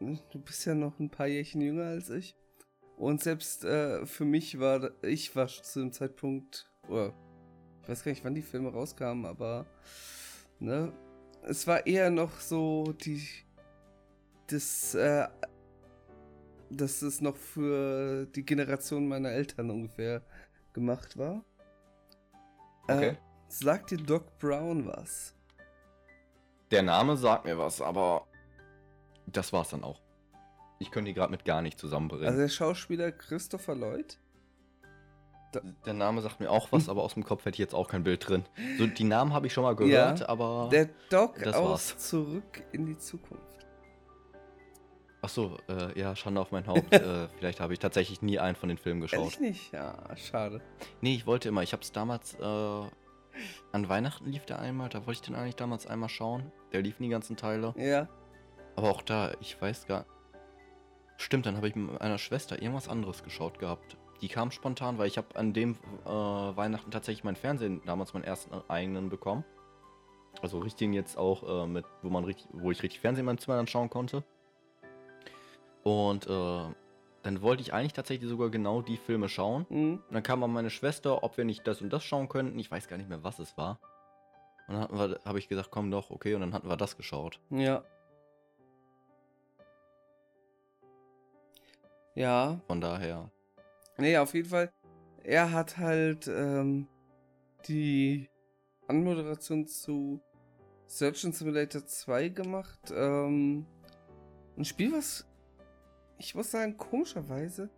[0.00, 2.36] du bist ja noch ein paar Jährchen jünger als ich.
[2.96, 7.12] Und selbst äh, für mich war, ich war zu dem Zeitpunkt, oder
[7.82, 9.66] ich weiß gar nicht, wann die Filme rauskamen, aber
[10.58, 10.92] ne,
[11.42, 13.22] es war eher noch so die,
[14.48, 15.28] das, äh,
[16.70, 20.22] dass es noch für die Generation meiner Eltern ungefähr
[20.72, 21.44] gemacht war.
[22.88, 23.08] Okay.
[23.08, 23.16] Äh,
[23.48, 25.34] sagt dir Doc Brown was?
[26.70, 28.26] Der Name sagt mir was, aber
[29.26, 30.00] das war's dann auch.
[30.78, 32.26] Ich könnte die gerade mit gar nicht zusammenbringen.
[32.26, 34.18] Also der Schauspieler Christopher Lloyd?
[35.86, 38.04] der Name sagt mir auch was, aber aus dem Kopf hätte ich jetzt auch kein
[38.04, 38.44] Bild drin.
[38.76, 40.68] So, die Namen habe ich schon mal gehört, Ja, aber.
[40.70, 41.98] Der Doc das aus war's.
[41.98, 43.47] Zurück in die Zukunft.
[45.20, 46.92] Ach so, äh, ja, Schande auf mein Haupt.
[46.92, 49.20] äh, vielleicht habe ich tatsächlich nie einen von den Filmen geschaut.
[49.20, 49.72] Ehrlich nicht?
[49.72, 50.60] Ja, schade.
[51.00, 51.62] Nee, ich wollte immer.
[51.62, 52.42] Ich habe es damals äh,
[53.72, 54.88] an Weihnachten lief der einmal.
[54.88, 56.52] Da wollte ich den eigentlich damals einmal schauen.
[56.72, 57.74] Der liefen die ganzen Teile.
[57.76, 58.08] Ja.
[58.76, 60.06] Aber auch da, ich weiß gar.
[61.16, 63.96] Stimmt, dann habe ich mit meiner Schwester irgendwas anderes geschaut gehabt.
[64.20, 68.24] Die kam spontan, weil ich habe an dem äh, Weihnachten tatsächlich meinen Fernsehen damals meinen
[68.24, 69.44] ersten eigenen bekommen.
[70.42, 73.38] Also richtigen jetzt auch äh, mit, wo man richtig, wo ich richtig Fernsehen in meinem
[73.38, 74.22] Zimmer dann schauen konnte.
[75.82, 76.74] Und äh,
[77.22, 79.66] dann wollte ich eigentlich tatsächlich sogar genau die Filme schauen.
[79.68, 80.02] Mhm.
[80.08, 82.58] Und dann kam auch meine Schwester, ob wir nicht das und das schauen könnten.
[82.58, 83.80] Ich weiß gar nicht mehr, was es war.
[84.68, 86.34] Und dann habe ich gesagt, komm doch, okay.
[86.34, 87.40] Und dann hatten wir das geschaut.
[87.50, 87.84] Ja.
[92.14, 92.60] Ja.
[92.66, 93.30] Von daher.
[93.96, 94.70] Nee, auf jeden Fall.
[95.22, 96.86] Er hat halt ähm,
[97.66, 98.28] die
[98.86, 100.20] Anmoderation zu
[100.86, 102.92] Surgeon Simulator 2 gemacht.
[102.94, 103.66] Ähm,
[104.56, 105.27] ein Spiel, was
[106.18, 107.70] ich muss sagen, komischerweise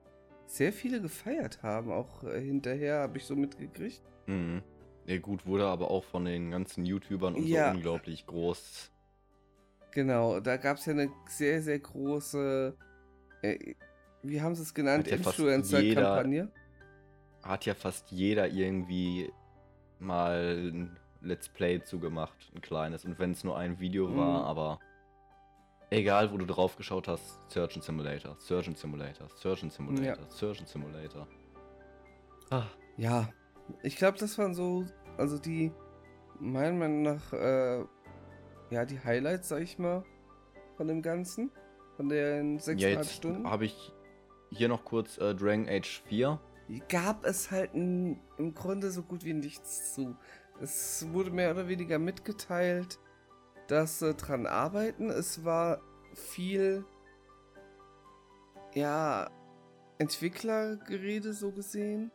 [0.46, 1.90] sehr viele gefeiert haben.
[1.92, 4.02] Auch äh, hinterher habe ich so mitgekriegt.
[4.26, 4.62] Mhm.
[5.06, 7.70] Ja, gut, wurde aber auch von den ganzen YouTubern und Ja.
[7.70, 8.90] so unglaublich groß.
[9.92, 12.76] Genau, da gab es ja eine sehr, sehr große,
[13.42, 13.74] äh,
[14.22, 16.48] wie haben sie es genannt, ja Influencer-Kampagne.
[17.42, 19.32] Hat ja fast jeder irgendwie
[19.98, 23.04] mal ein Let's Play zugemacht, ein kleines.
[23.04, 24.44] Und wenn es nur ein Video war, Mhm.
[24.46, 24.78] aber
[25.90, 30.30] Egal, wo du drauf geschaut hast, Surgeon Simulator, Surgeon Simulator, Surgeon Simulator, ja.
[30.30, 31.26] Surgeon Simulator.
[32.50, 32.66] Ah.
[32.96, 33.28] Ja,
[33.82, 34.84] ich glaube, das waren so,
[35.16, 35.72] also die,
[36.38, 37.84] meiner Meinung nach, äh,
[38.70, 40.04] ja, die Highlights, sag ich mal,
[40.76, 41.50] von dem Ganzen.
[41.96, 43.50] Von den 6,5 ja, Stunden.
[43.50, 43.92] habe ich
[44.50, 46.40] hier noch kurz äh, Dragon Age 4.
[46.88, 48.16] Gab es halt im
[48.54, 50.16] Grunde so gut wie nichts zu.
[50.60, 52.98] Es wurde mehr oder weniger mitgeteilt,
[53.70, 55.10] dass sie dran arbeiten.
[55.10, 55.80] Es war
[56.14, 56.84] viel,
[58.74, 59.30] ja,
[59.98, 62.10] Entwicklergerede so gesehen.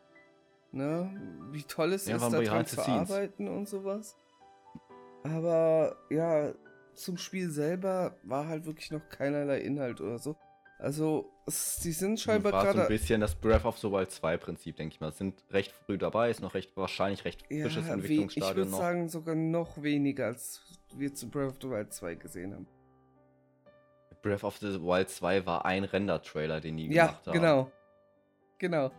[0.71, 1.09] Ne?
[1.51, 4.17] Wie toll es ja, ist, daran zu arbeiten und sowas.
[5.23, 6.53] Aber ja,
[6.93, 10.35] zum Spiel selber war halt wirklich noch keinerlei Inhalt oder so.
[10.77, 12.79] Also, es, die sind scheinbar gerade.
[12.79, 15.13] so ein bisschen das Breath of the Wild 2 Prinzip, denke ich mal.
[15.13, 19.09] Sind recht früh dabei, ist noch recht, wahrscheinlich recht frisches ja, Entwicklungsstadium Ich würde sagen,
[19.09, 20.61] sogar noch weniger, als
[20.95, 22.67] wir zu Breath of the Wild 2 gesehen haben.
[24.21, 27.35] Breath of the Wild 2 war ein Render-Trailer, den die ja, gemacht haben.
[27.35, 27.71] Ja, genau.
[28.57, 28.91] Genau.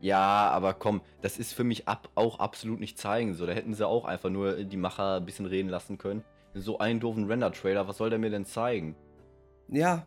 [0.00, 3.34] Ja, aber komm, das ist für mich ab, auch absolut nicht zeigen.
[3.34, 6.24] So, da hätten sie auch einfach nur die Macher ein bisschen reden lassen können.
[6.54, 8.94] So einen doofen Render-Trailer, was soll der mir denn zeigen?
[9.68, 10.06] Ja,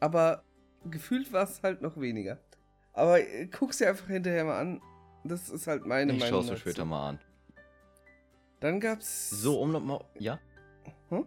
[0.00, 0.42] aber
[0.90, 2.38] gefühlt war es halt noch weniger.
[2.92, 4.80] Aber äh, guck's dir einfach hinterher mal an.
[5.24, 6.40] Das ist halt meine ich Meinung.
[6.40, 7.20] Ich schau's mir später mal an.
[8.60, 9.30] Dann gab's.
[9.30, 10.02] So, um nochmal.
[10.18, 10.38] Ja?
[11.08, 11.26] Hm?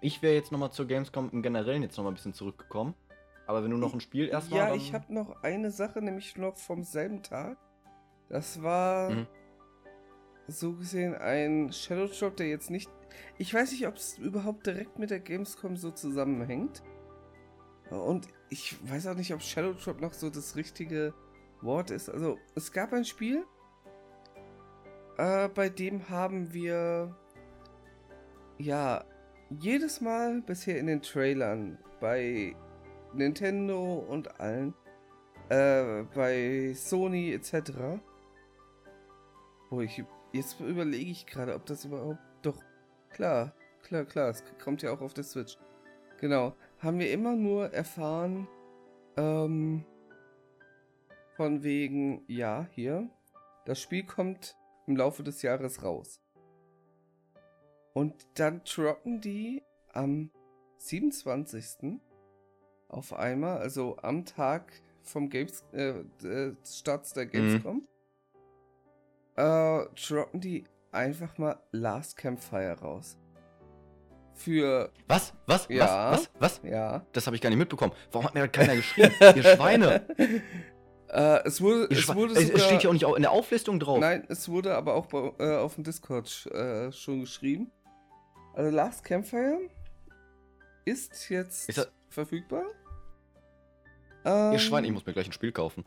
[0.00, 2.94] Ich wäre jetzt nochmal zur Gamescom im Generellen jetzt nochmal ein bisschen zurückgekommen.
[3.46, 4.60] Aber wenn du noch ein Spiel erstmal.
[4.60, 7.58] Ja, ich habe noch eine Sache, nämlich noch vom selben Tag.
[8.28, 9.26] Das war mhm.
[10.46, 12.88] so gesehen ein Shadow Drop, der jetzt nicht.
[13.38, 16.82] Ich weiß nicht, ob es überhaupt direkt mit der Gamescom so zusammenhängt.
[17.90, 21.12] Und ich weiß auch nicht, ob Shadow Drop noch so das richtige
[21.60, 22.08] Wort ist.
[22.08, 23.44] Also, es gab ein Spiel,
[25.18, 27.16] äh, bei dem haben wir
[28.60, 29.04] ja
[29.50, 32.54] jedes Mal bisher in den Trailern bei
[33.14, 34.74] Nintendo und allen,
[35.48, 37.72] äh, bei Sony etc.
[39.70, 42.62] Wo ich jetzt überlege ich gerade, ob das überhaupt doch
[43.10, 45.58] klar, klar, klar, es kommt ja auch auf der Switch.
[46.18, 48.46] Genau, haben wir immer nur erfahren,
[49.16, 49.84] ähm,
[51.36, 53.08] von wegen, ja, hier,
[53.64, 56.20] das Spiel kommt im Laufe des Jahres raus.
[57.92, 60.30] Und dann droppen die am
[60.78, 62.00] 27
[62.88, 64.72] auf einmal, also am Tag
[65.02, 67.30] vom Games, äh, äh Starts der mhm.
[67.30, 67.88] Gamescom, mhm.
[69.36, 73.16] äh, droppen die einfach mal Last Campfire raus.
[74.34, 74.90] Für.
[75.06, 75.34] Was?
[75.46, 75.66] Was?
[75.68, 76.12] Ja.
[76.12, 76.30] Was?
[76.38, 76.60] Was?
[76.62, 76.70] Was?
[76.70, 77.04] Ja.
[77.12, 77.92] Das habe ich gar nicht mitbekommen.
[78.10, 79.12] Warum hat mir keiner geschrieben?
[79.20, 80.06] Ihr Schweine!
[81.12, 83.98] Äh, es wurde, es, wurde sogar, es steht ja auch nicht in der Auflistung drauf.
[83.98, 87.72] Nein, es wurde aber auch bei, äh, auf dem Discord äh, schon geschrieben.
[88.54, 89.60] Also Last Campfire
[90.84, 92.64] ist jetzt ist verfügbar.
[94.24, 95.84] Ähm, Ihr Schwein, ich muss mir gleich ein Spiel kaufen.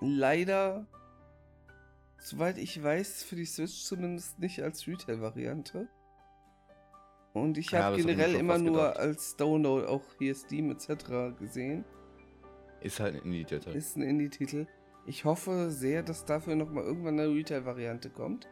[0.00, 0.86] Leider,
[2.18, 5.88] soweit ich weiß, für die Switch zumindest nicht als Retail-Variante.
[7.34, 11.36] Und ich habe ja, generell hab immer nur als Download auch hier Steam etc.
[11.38, 11.84] gesehen.
[12.80, 13.70] Ist halt ein Indie-Titel.
[13.70, 14.66] Ist ein Indie-Titel.
[15.06, 18.48] Ich hoffe sehr, dass dafür nochmal irgendwann eine Retail-Variante kommt.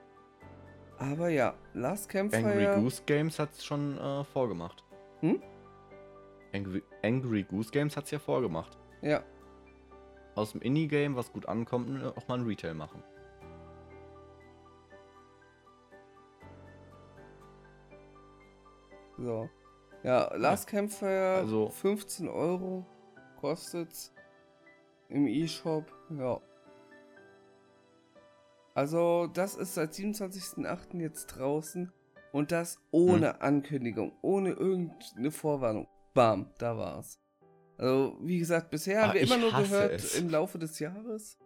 [0.99, 2.45] Aber ja, Last Campfire...
[2.45, 4.85] Angry Goose Games hat es schon äh, vorgemacht.
[5.21, 5.43] Hm?
[6.55, 8.79] Angry, Angry Goose Games hat es ja vorgemacht.
[9.03, 9.23] Ja.
[10.35, 13.03] Aus dem Indie-Game, was gut ankommt, auch mal ein Retail machen.
[19.19, 19.49] So.
[20.03, 20.79] Ja, Last ja.
[20.79, 22.85] Campfire, also, 15 Euro
[23.41, 24.13] kostet's
[25.09, 25.85] im E-Shop.
[26.11, 26.41] Ja.
[28.77, 31.01] Also, das ist seit 27.08.
[31.01, 31.91] jetzt draußen
[32.33, 33.37] und das ohne hm.
[33.41, 35.89] Ankündigung, ohne irgendeine Vorwarnung.
[36.13, 37.19] Bam, da war's.
[37.79, 40.19] Also, wie gesagt, bisher haben ah, wir immer nur gehört es.
[40.19, 41.39] im Laufe des Jahres.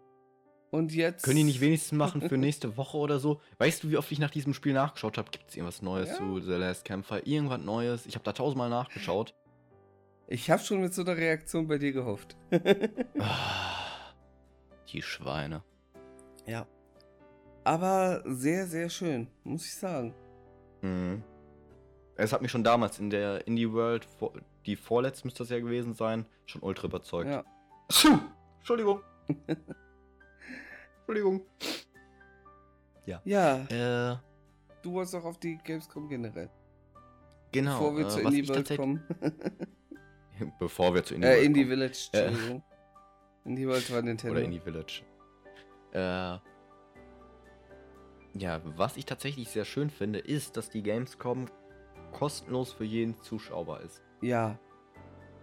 [0.73, 1.23] Und jetzt.
[1.23, 3.41] Können die nicht wenigstens machen für nächste Woche oder so?
[3.59, 5.31] Weißt du, wie oft ich nach diesem Spiel nachgeschaut habe?
[5.31, 6.17] Gibt es irgendwas Neues ja.
[6.17, 7.21] zu The Last Campfire?
[7.21, 8.07] Irgendwas Neues?
[8.07, 9.37] Ich habe da tausendmal nachgeschaut.
[10.27, 12.37] Ich habe schon mit so einer Reaktion bei dir gehofft.
[13.21, 14.15] Ah,
[14.89, 15.63] die Schweine.
[16.45, 16.67] Ja.
[17.65, 20.15] Aber sehr, sehr schön, muss ich sagen.
[20.83, 21.23] Mhm.
[22.17, 24.07] Es hat mich schon damals in der Indie World,
[24.67, 27.31] die vorletzte müsste das ja gewesen sein, schon ultra überzeugt.
[27.31, 27.45] Ja.
[28.59, 29.01] Entschuldigung.
[30.99, 31.43] Entschuldigung.
[33.07, 33.21] Ja.
[33.25, 34.13] Ja.
[34.13, 34.17] Äh,
[34.83, 36.51] du wolltest auch auf die Gamescom generell.
[37.53, 37.79] Genau.
[37.79, 39.03] Bevor wir äh, zur Indie World kommen.
[40.59, 42.27] Bevor wir zu Indie äh, Indie Village, äh.
[42.27, 42.63] Entschuldigung.
[43.45, 44.37] Äh, Indie World war Nintendo.
[44.37, 45.03] Oder Indie Village.
[45.93, 46.39] Äh,
[48.35, 51.47] ja, was ich tatsächlich sehr schön finde, ist, dass die Gamescom
[52.13, 54.03] kostenlos für jeden Zuschauer ist.
[54.21, 54.59] Ja,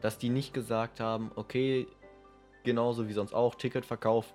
[0.02, 1.88] dass die nicht gesagt haben, okay,
[2.64, 4.34] genauso wie sonst auch, Ticketverkauf,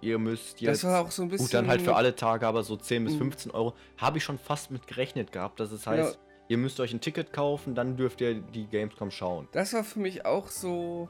[0.00, 0.84] ihr müsst jetzt.
[0.84, 1.46] Das war auch so ein bisschen.
[1.46, 3.54] Gut, dann halt für alle Tage, aber so 10 bis 15 mhm.
[3.54, 3.74] Euro.
[3.96, 6.20] Habe ich schon fast mit gerechnet gehabt, dass es heißt, ja.
[6.48, 9.48] ihr müsst euch ein Ticket kaufen, dann dürft ihr die Gamescom schauen.
[9.52, 11.08] Das war für mich auch so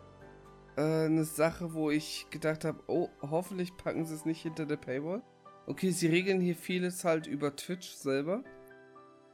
[0.77, 4.77] äh, eine Sache, wo ich gedacht habe, oh, hoffentlich packen sie es nicht hinter der
[4.77, 5.23] Paywall.
[5.71, 8.43] Okay, sie regeln hier vieles halt über Twitch selber.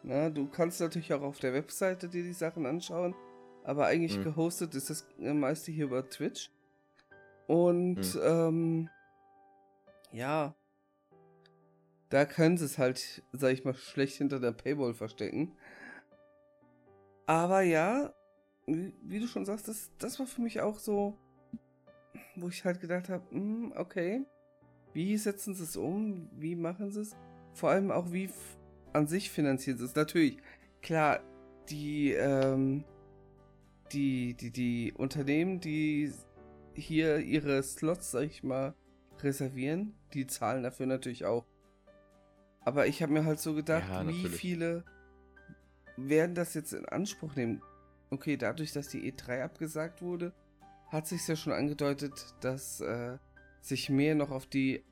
[0.03, 3.15] Na, du kannst natürlich auch auf der Webseite dir die Sachen anschauen,
[3.65, 4.25] aber eigentlich mhm.
[4.25, 6.51] gehostet ist das meiste hier über Twitch.
[7.47, 8.21] Und mhm.
[8.23, 8.91] ähm,
[10.13, 10.55] ja,
[12.11, 15.57] da können sie es halt, sag ich mal, schlecht hinter der Paywall verstecken.
[17.25, 18.13] Aber ja,
[18.67, 21.17] wie, wie du schon sagst, das, das war für mich auch so,
[22.35, 24.27] wo ich halt gedacht habe, hm, okay,
[24.97, 26.31] wie setzen sie es um?
[26.33, 27.15] Wie machen sie es?
[27.53, 28.31] Vor allem auch, wie
[28.95, 29.95] an sich finanzieren sie es.
[29.95, 30.39] Natürlich,
[30.81, 31.21] klar,
[31.69, 32.83] die, ähm,
[33.93, 36.15] die, die, die Unternehmen, die
[36.73, 38.75] hier ihre Slots, sag ich mal,
[39.21, 41.45] reservieren, die zahlen dafür natürlich auch.
[42.63, 44.83] Aber ich habe mir halt so gedacht, ja, wie viele
[45.99, 47.61] werden das jetzt in Anspruch nehmen?
[48.09, 50.33] Okay, dadurch, dass die E3 abgesagt wurde,
[50.89, 53.19] hat sich ja schon angedeutet, dass äh,
[53.67, 54.85] sich mehr noch auf die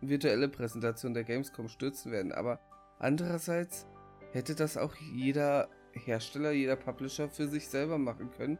[0.00, 2.32] virtuelle Präsentation der Gamescom stürzen werden.
[2.32, 2.60] Aber
[2.98, 3.86] andererseits
[4.32, 8.58] hätte das auch jeder Hersteller, jeder Publisher für sich selber machen können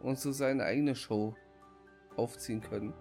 [0.00, 1.34] und so seine eigene Show
[2.16, 2.92] aufziehen können.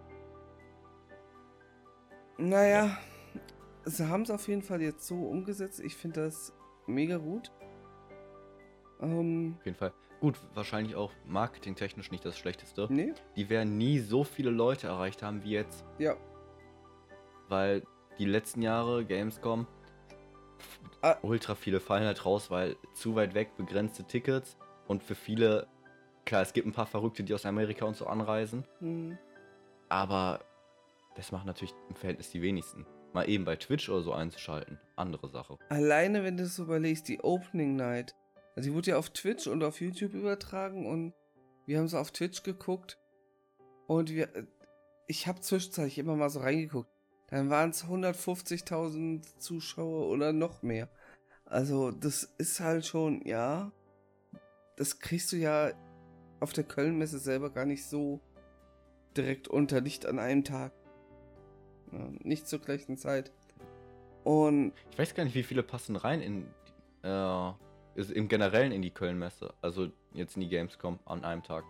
[2.38, 2.97] Naja,
[3.86, 5.80] sie haben es auf jeden Fall jetzt so umgesetzt.
[5.80, 6.54] Ich finde das
[6.88, 7.51] mega gut.
[9.01, 9.93] Ähm, auf jeden Fall.
[10.19, 12.88] Gut, wahrscheinlich auch marketingtechnisch nicht das Schlechteste.
[12.89, 13.13] Nee.
[13.36, 15.86] Die werden nie so viele Leute erreicht haben wie jetzt.
[15.99, 16.15] Ja.
[17.47, 17.84] Weil
[18.17, 19.67] die letzten Jahre Gamescom
[21.01, 21.17] ah.
[21.21, 25.67] ultra viele fallen halt raus, weil zu weit weg begrenzte Tickets und für viele,
[26.25, 28.65] klar, es gibt ein paar Verrückte, die aus Amerika und so anreisen.
[28.80, 29.17] Mhm.
[29.89, 30.39] Aber
[31.15, 32.86] das machen natürlich im Verhältnis die wenigsten.
[33.13, 35.58] Mal eben bei Twitch oder so einzuschalten, andere Sache.
[35.69, 38.13] Alleine, wenn du es überlegst, die Opening Night.
[38.55, 41.13] Also die wurde ja auf Twitch und auf YouTube übertragen und
[41.65, 42.97] wir haben so auf Twitch geguckt
[43.87, 44.29] und wir,
[45.07, 46.89] ich habe zwischenzeitlich immer mal so reingeguckt.
[47.27, 50.89] Dann waren es 150.000 Zuschauer oder noch mehr.
[51.45, 53.71] Also das ist halt schon, ja,
[54.77, 55.71] das kriegst du ja
[56.39, 58.21] auf der Kölnmesse selber gar nicht so
[59.17, 60.71] direkt unter, nicht an einem Tag.
[62.23, 63.31] Nicht zur gleichen Zeit.
[64.23, 64.73] Und.
[64.91, 66.47] Ich weiß gar nicht, wie viele passen rein in.
[67.03, 67.53] Äh,
[67.95, 69.53] im Generellen in die Köln-Messe.
[69.62, 71.63] Also jetzt in die Gamescom an einem Tag.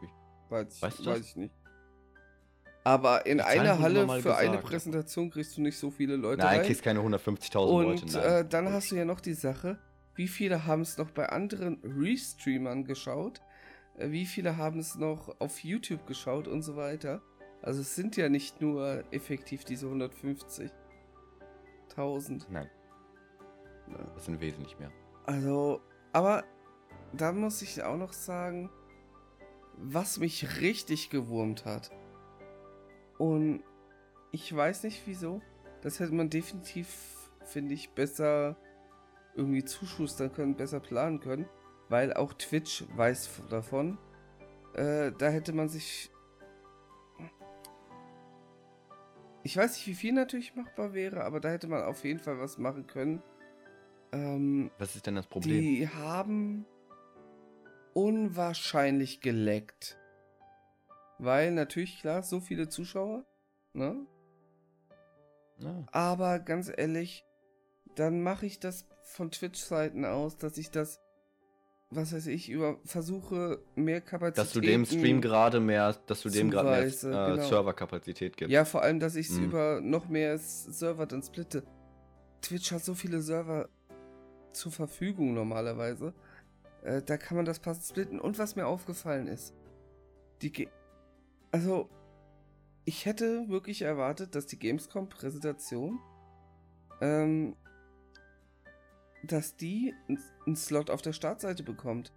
[0.50, 1.54] Weiß, weißt du weiß ich nicht.
[2.84, 6.60] Aber in einer Halle für gesagt, eine Präsentation kriegst du nicht so viele Leute Nein,
[6.60, 6.68] rein.
[6.68, 8.04] kriegst keine 150.000 Leute.
[8.04, 9.80] Und äh, dann hast du ja noch die Sache,
[10.14, 13.42] wie viele haben es noch bei anderen Restreamern geschaut?
[13.98, 17.24] Äh, wie viele haben es noch auf YouTube geschaut und so weiter?
[17.64, 22.44] Also es sind ja nicht nur effektiv diese 150.000.
[22.50, 22.70] Nein.
[24.14, 24.92] Das sind wesentlich mehr.
[25.26, 25.82] Also,
[26.16, 26.46] aber
[27.12, 28.70] da muss ich auch noch sagen,
[29.76, 31.92] was mich richtig gewurmt hat.
[33.18, 33.66] Und
[34.32, 35.42] ich weiß nicht wieso.
[35.82, 36.88] Das hätte man definitiv,
[37.44, 38.56] finde ich, besser
[39.36, 41.50] irgendwie zuschustern können, besser planen können.
[41.90, 43.98] Weil auch Twitch weiß davon.
[44.74, 46.12] Äh, da hätte man sich
[49.44, 52.40] Ich weiß nicht, wie viel natürlich machbar wäre, aber da hätte man auf jeden Fall
[52.40, 53.22] was machen können.
[54.16, 55.62] Ähm, was ist denn das Problem?
[55.62, 56.66] Die haben
[57.94, 59.98] unwahrscheinlich geleckt.
[61.18, 63.26] Weil natürlich, klar, so viele Zuschauer,
[63.74, 64.06] ne?
[65.60, 65.86] Ja.
[65.92, 67.26] Aber ganz ehrlich,
[67.96, 71.00] dann mache ich das von Twitch-Seiten aus, dass ich das
[71.92, 74.38] was weiß ich, über versuche mehr Kapazität.
[74.38, 77.48] Dass du dem Stream gerade mehr, dass du dem gerade mehr äh, genau.
[77.48, 78.52] Serverkapazität gibst.
[78.52, 79.46] Ja, vor allem, dass ich es mhm.
[79.46, 81.64] über noch mehr Server dann splitte.
[82.42, 83.70] Twitch hat so viele Server
[84.56, 86.14] zur Verfügung normalerweise.
[86.84, 88.20] Äh, da kann man das passend splitten.
[88.20, 89.54] Und was mir aufgefallen ist,
[90.42, 90.68] die Ge
[91.52, 91.90] also
[92.84, 96.00] ich hätte wirklich erwartet, dass die Gamescom-Präsentation
[97.02, 97.56] ähm,
[99.24, 99.94] dass die
[100.46, 102.14] einen Slot auf der Startseite bekommt.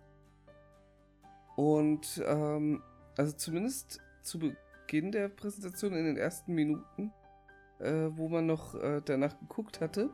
[1.57, 2.83] Und ähm,
[3.17, 7.13] also zumindest zu Beginn der Präsentation in den ersten Minuten,
[7.81, 10.11] äh, wo man noch äh, danach geguckt hatte,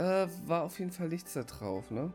[0.00, 2.12] äh, war auf jeden Fall nichts da drauf, ne?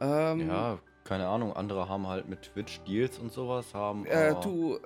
[0.00, 4.04] Ähm, ja, keine Ahnung, andere haben halt mit Twitch Deals und sowas, haben.
[4.06, 4.78] Äh, du,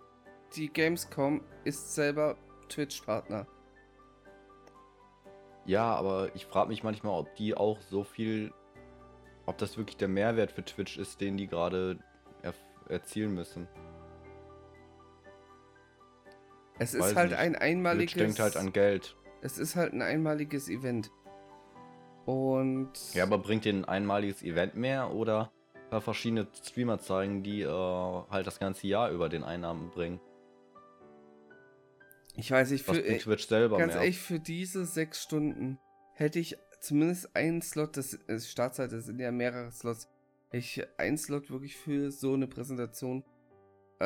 [0.54, 2.36] die Gamescom ist selber
[2.68, 3.46] Twitch-Partner.
[5.64, 8.52] Ja, aber ich frage mich manchmal, ob die auch so viel,
[9.46, 11.98] ob das wirklich der Mehrwert für Twitch ist, den die gerade
[12.88, 13.68] erzielen müssen.
[16.78, 17.38] Es ist halt nicht.
[17.38, 18.12] ein einmaliges.
[18.12, 19.16] Twitch denkt halt an Geld.
[19.42, 21.10] Es ist halt ein einmaliges Event.
[22.26, 22.92] Und.
[23.14, 25.50] Ja, aber bringt dir ein einmaliges Event mehr oder
[25.98, 30.20] verschiedene Streamer zeigen, die äh, halt das ganze Jahr über den Einnahmen bringen?
[32.36, 34.02] Ich weiß nicht, für bringt Twitch selber ganz mehr?
[34.02, 35.78] ehrlich, für diese sechs Stunden
[36.14, 40.08] hätte ich zumindest einen Slot, das ist Startzeit, das sind ja mehrere Slots,
[40.48, 43.24] hätte ich einen Slot wirklich für so eine Präsentation
[43.98, 44.04] äh,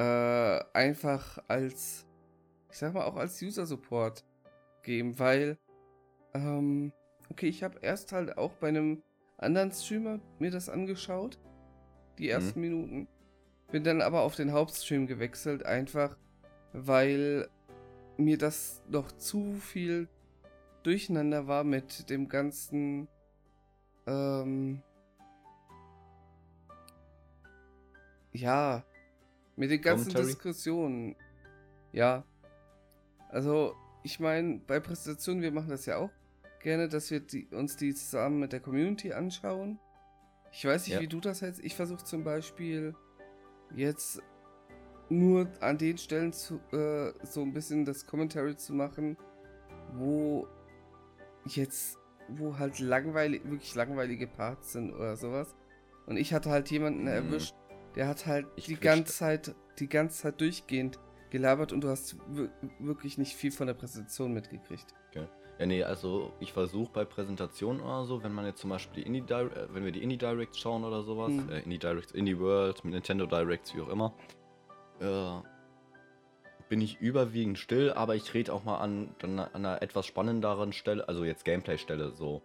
[0.73, 2.07] einfach als,
[2.71, 4.25] ich sag mal, auch als User-Support
[4.85, 5.59] geben, weil,
[6.35, 6.93] ähm,
[7.31, 9.03] okay, ich habe erst halt auch bei einem
[9.39, 11.39] anderen Streamer mir das angeschaut,
[12.19, 12.67] die ersten Mhm.
[12.67, 13.09] Minuten,
[13.73, 16.17] bin dann aber auf den Hauptstream gewechselt, einfach
[16.73, 17.49] weil
[18.17, 20.09] mir das noch zu viel
[20.83, 23.09] durcheinander war mit dem ganzen
[24.07, 24.83] ähm,
[28.33, 28.85] ja
[29.57, 30.27] mit den ganzen Commentary?
[30.27, 31.17] Diskussionen
[31.93, 32.25] ja
[33.31, 33.75] also
[34.05, 36.11] ich meine bei Präsentationen wir machen das ja auch
[36.61, 39.79] gerne dass wir die, uns die zusammen mit der Community anschauen
[40.53, 41.01] ich weiß nicht Ja.
[41.01, 42.95] wie du das hältst ich versuche zum Beispiel
[43.75, 44.23] jetzt
[45.11, 49.19] nur an den Stellen zu, äh, so ein bisschen das Commentary zu machen,
[49.93, 50.49] wo
[51.45, 51.99] jetzt,
[52.29, 55.55] wo halt langweilig, wirklich langweilige Parts sind oder sowas.
[56.07, 57.09] Und ich hatte halt jemanden Mhm.
[57.09, 57.55] erwischt,
[57.97, 60.99] der hat halt Ich die ganze Zeit, die ganze Zeit durchgehend
[61.35, 64.87] gelabert und du hast wir- wirklich nicht viel von der Präsentation mitgekriegt.
[65.59, 69.07] Ja, nee, also ich versuche bei Präsentationen oder so, wenn man jetzt zum Beispiel die
[69.09, 71.49] Indie Direct, äh, wenn wir die Indie Directs schauen oder sowas, Mhm.
[71.51, 74.15] äh, Indie Directs, Indie World, Nintendo Directs, wie auch immer,
[75.01, 75.41] äh,
[76.69, 81.07] bin ich überwiegend still, aber ich rede auch mal an, an einer etwas spannenderen Stelle,
[81.09, 82.43] also jetzt Gameplay-Stelle so.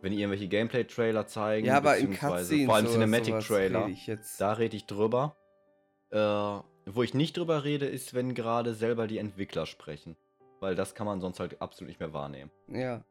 [0.00, 3.90] Wenn die irgendwelche Gameplay-Trailer zeigen, Ja, aber beziehungsweise vor allem Cinematic-Trailer,
[4.38, 5.36] da rede ich drüber.
[6.10, 6.18] Äh,
[6.86, 10.16] wo ich nicht drüber rede, ist, wenn gerade selber die Entwickler sprechen.
[10.60, 12.50] Weil das kann man sonst halt absolut nicht mehr wahrnehmen.
[12.68, 13.04] Ja.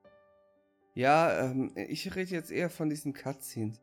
[0.93, 3.81] Ja, ähm, ich rede jetzt eher von diesen Cutscenes.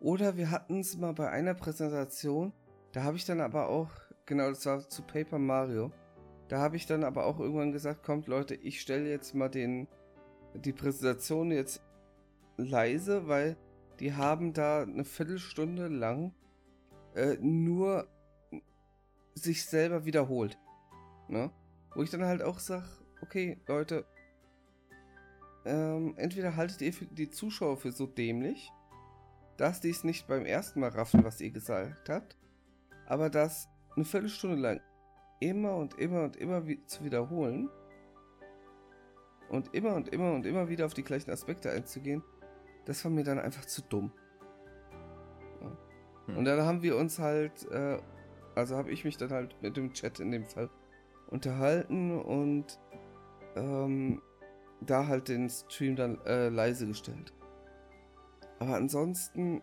[0.00, 2.52] Oder wir hatten es mal bei einer Präsentation,
[2.92, 3.90] da habe ich dann aber auch,
[4.24, 5.92] genau, das war zu Paper Mario,
[6.48, 9.88] da habe ich dann aber auch irgendwann gesagt, kommt Leute, ich stelle jetzt mal den,
[10.54, 11.82] die Präsentation jetzt
[12.56, 13.56] leise, weil
[14.00, 16.34] die haben da eine Viertelstunde lang
[17.14, 18.06] äh, nur
[19.36, 20.58] sich selber wiederholt.
[21.28, 21.50] Ne?
[21.94, 22.84] Wo ich dann halt auch sag,
[23.22, 24.04] okay, Leute,
[25.64, 28.72] ähm, entweder haltet ihr die Zuschauer für so dämlich,
[29.56, 32.36] dass die es nicht beim ersten Mal raffen, was ihr gesagt habt,
[33.06, 34.80] aber das eine Viertelstunde lang
[35.40, 37.68] immer und immer und immer zu wiederholen
[39.48, 42.22] und immer und immer und immer wieder auf die gleichen Aspekte einzugehen,
[42.84, 44.12] das war mir dann einfach zu dumm.
[45.60, 45.78] Ja.
[46.26, 46.36] Hm.
[46.38, 47.98] Und dann haben wir uns halt, äh,
[48.56, 50.70] also habe ich mich dann halt mit dem Chat in dem Fall
[51.28, 52.80] unterhalten und
[53.54, 54.22] ähm,
[54.80, 57.32] da halt den Stream dann äh, leise gestellt.
[58.58, 59.62] Aber ansonsten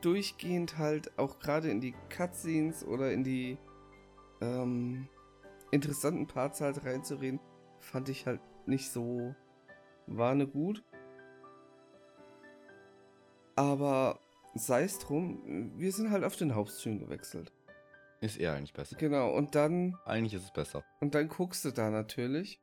[0.00, 3.58] durchgehend halt auch gerade in die Cutscenes oder in die
[4.40, 5.08] ähm,
[5.70, 7.40] interessanten Parts halt reinzureden,
[7.80, 9.34] fand ich halt nicht so
[10.06, 10.82] war ne gut.
[13.56, 14.20] Aber
[14.58, 17.52] sei es drum, wir sind halt auf den Hauptstream gewechselt.
[18.20, 18.96] Ist eher eigentlich besser.
[18.96, 20.84] Genau, und dann Eigentlich ist es besser.
[21.00, 22.60] und dann guckst du da natürlich.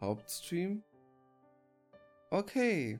[0.00, 0.82] Hauptstream.
[2.30, 2.98] Okay.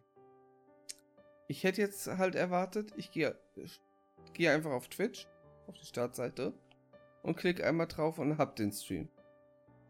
[1.49, 3.37] Ich hätte jetzt halt erwartet, ich gehe
[4.35, 5.27] gehe einfach auf Twitch,
[5.67, 6.53] auf die Startseite
[7.23, 9.09] und klicke einmal drauf und hab den Stream.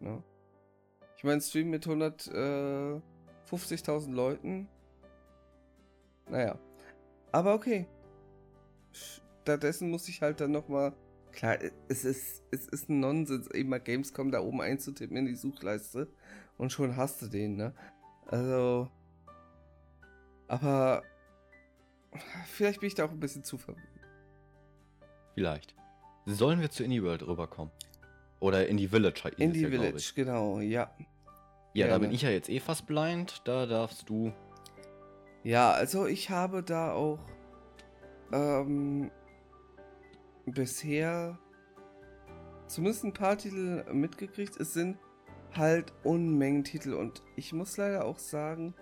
[0.00, 0.22] Ja.
[1.16, 4.68] Ich meine, Stream mit 150.000 Leuten.
[6.28, 6.58] Naja.
[7.32, 7.86] Aber okay.
[8.92, 10.94] Stattdessen muss ich halt dann nochmal
[11.32, 11.58] Klar,
[11.88, 16.08] es ist, es ist ein Nonsens, eben mal Gamescom da oben einzutippen in die Suchleiste
[16.58, 17.74] und schon hast du den, ne?
[18.26, 18.88] Also.
[20.46, 21.02] Aber.
[22.46, 23.88] Vielleicht bin ich da auch ein bisschen zu verwirrt.
[25.34, 25.74] Vielleicht.
[26.26, 27.72] Sollen wir zu Indie World rüberkommen?
[28.38, 30.94] Oder in die Village es Indie ja, Village, genau, ja.
[31.74, 32.00] Ja, da Gerne.
[32.00, 33.40] bin ich ja jetzt eh fast blind.
[33.44, 34.32] Da darfst du.
[35.44, 37.18] Ja, also ich habe da auch
[38.32, 39.10] ähm,
[40.46, 41.38] bisher
[42.68, 44.56] zumindest ein paar Titel mitgekriegt.
[44.58, 44.98] Es sind
[45.54, 48.74] halt Unmengen Titel und ich muss leider auch sagen,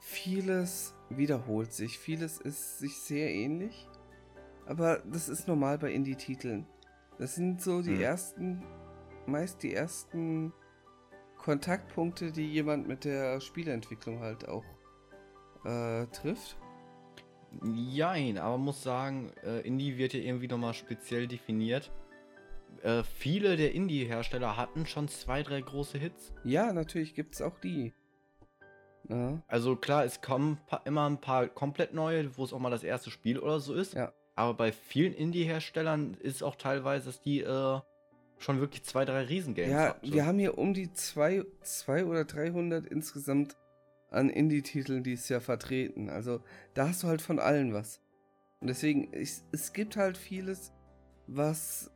[0.00, 3.88] vieles wiederholt sich, vieles ist sich sehr ähnlich.
[4.66, 6.66] Aber das ist normal bei Indie-Titeln.
[7.18, 8.00] Das sind so die Hm.
[8.00, 8.62] ersten,
[9.26, 10.52] meist die ersten
[11.38, 14.64] Kontaktpunkte, die jemand mit der Spieleentwicklung halt auch
[15.66, 16.56] äh, trifft.
[17.64, 21.90] Jein, aber muss sagen, äh, Indie wird ja irgendwie nochmal speziell definiert.
[22.82, 26.32] Äh, viele der Indie-Hersteller hatten schon zwei, drei große Hits.
[26.44, 27.94] Ja, natürlich gibt es auch die.
[29.08, 29.40] Ja.
[29.46, 33.10] Also klar, es kommen immer ein paar komplett neue, wo es auch mal das erste
[33.10, 33.94] Spiel oder so ist.
[33.94, 34.12] Ja.
[34.34, 37.80] Aber bei vielen Indie-Herstellern ist auch teilweise, dass die äh,
[38.38, 40.12] schon wirklich zwei, drei Riesengames Ja, hatten.
[40.12, 43.56] wir haben hier um die zwei, zwei oder 300 insgesamt
[44.10, 46.08] an Indie-Titeln dieses Jahr vertreten.
[46.10, 46.40] Also
[46.74, 48.00] da hast du halt von allen was.
[48.60, 50.72] Und deswegen, ich, es gibt halt vieles,
[51.26, 51.90] was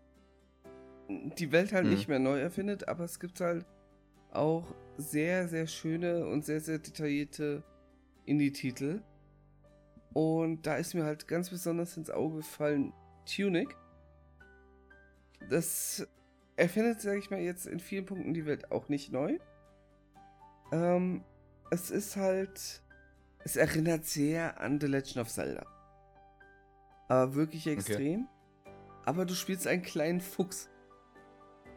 [1.09, 1.95] die Welt halt hm.
[1.95, 3.67] nicht mehr neu erfindet, aber es gibt halt
[4.33, 7.65] auch sehr, sehr schöne und sehr, sehr detaillierte
[8.27, 9.03] Indie-Titel.
[10.13, 12.93] Und da ist mir halt ganz besonders ins Auge gefallen
[13.25, 13.77] Tunic.
[15.49, 16.07] Das
[16.57, 19.39] erfindet, sage ich mal, jetzt in vielen Punkten die Welt auch nicht neu.
[20.73, 21.25] Ähm,
[21.71, 22.83] es ist halt.
[23.43, 25.65] Es erinnert sehr an The Legend of Zelda.
[27.09, 28.29] Aber wirklich extrem.
[28.65, 28.75] Okay.
[29.07, 30.69] Aber du spielst einen kleinen Fuchs.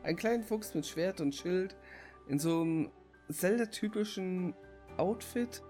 [0.04, 1.78] Einen kleinen Fuchs mit Schwert und Schild.
[2.28, 2.92] In so einem
[3.32, 4.54] Zelda-typischen
[4.98, 5.64] Outfit.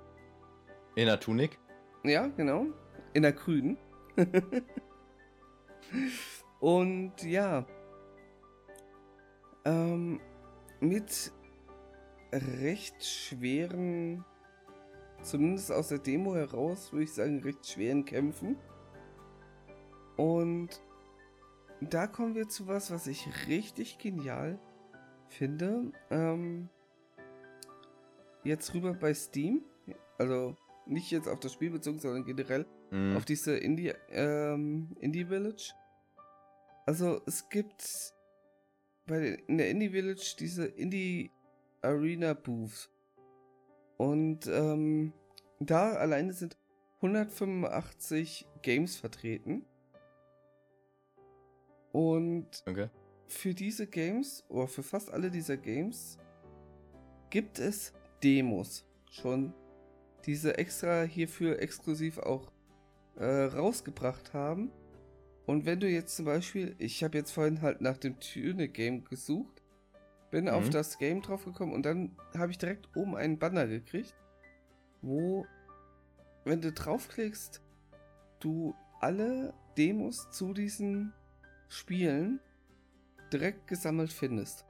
[0.95, 1.59] In der Tunik?
[2.03, 2.65] Ja, genau.
[3.13, 3.78] In der grünen.
[6.59, 7.65] und ja.
[9.65, 10.19] Ähm,
[10.80, 11.32] mit
[12.34, 14.26] recht schweren,
[15.22, 18.58] zumindest aus der Demo heraus, würde ich sagen, recht schweren Kämpfen.
[20.18, 20.82] Und
[21.82, 24.60] da kommen wir zu was, was ich richtig genial
[25.30, 25.92] finde.
[26.10, 26.70] Ähm,
[28.44, 29.64] jetzt rüber bei Steam.
[30.18, 30.56] Also
[30.86, 33.18] nicht jetzt auf das Spiel bezogen, sondern generell mhm.
[33.18, 35.74] auf diese Indie, ähm, Indie Village.
[36.86, 38.14] Also es gibt
[39.06, 41.32] bei in der Indie Village diese Indie
[41.84, 42.90] Arena Booths.
[43.98, 45.14] Und ähm,
[45.60, 46.58] da alleine sind
[46.98, 49.66] 185 Games vertreten.
[51.92, 52.90] Und okay.
[53.28, 56.18] für diese Games, oder für fast alle dieser Games,
[57.30, 59.54] gibt es Demos schon,
[60.26, 62.52] diese extra hierfür exklusiv auch
[63.16, 64.72] äh, rausgebracht haben.
[65.46, 69.53] Und wenn du jetzt zum Beispiel, ich habe jetzt vorhin halt nach dem Tune-Game gesucht,
[70.34, 70.50] bin mhm.
[70.50, 74.16] auf das Game drauf gekommen und dann habe ich direkt oben einen Banner gekriegt,
[75.04, 75.46] wo,
[76.44, 77.62] wenn du draufklickst,
[78.40, 81.14] du alle Demos zu diesen
[81.68, 82.40] Spielen
[83.32, 84.66] direkt gesammelt findest.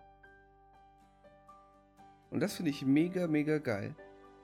[2.29, 3.95] Und das finde ich mega, mega geil.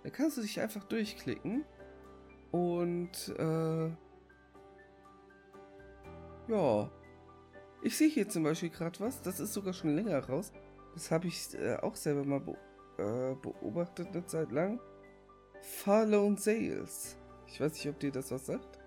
[0.04, 1.66] Da kannst du dich einfach durchklicken
[2.52, 3.90] und äh,
[6.48, 6.90] ja.
[7.82, 10.54] Ich sehe hier zum Beispiel gerade was, das ist sogar schon länger raus.
[10.94, 12.58] Das habe ich äh, auch selber mal be
[12.98, 14.80] äh, beobachtet eine Zeit lang.
[15.62, 17.18] Farlone Sales.
[17.48, 18.80] Ich weiß nicht, ob dir das was sagt.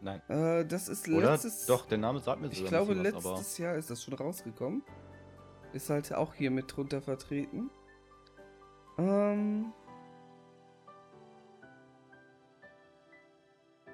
[0.00, 0.20] Nein.
[0.28, 1.32] Äh, das ist Oder?
[1.32, 1.66] letztes.
[1.66, 4.82] Doch, der Name sagt mir sogar Ich glaube, was, letztes Jahr ist das schon rausgekommen.
[5.72, 7.70] Ist halt auch hier mit drunter vertreten.
[8.98, 9.72] Ähm.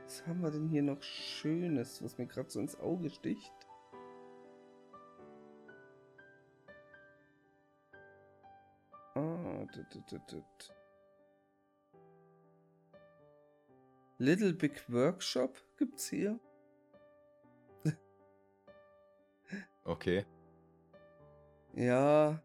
[0.04, 3.52] Was haben wir denn hier noch Schönes, was mir gerade so ins Auge sticht?
[14.18, 16.38] Little Big Workshop gibt's hier.
[19.84, 20.24] okay.
[21.74, 22.42] Ja.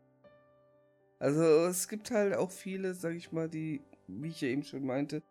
[1.20, 4.86] Also es gibt halt auch viele, sag ich mal, die, wie ich ja eben schon
[4.86, 5.24] meinte,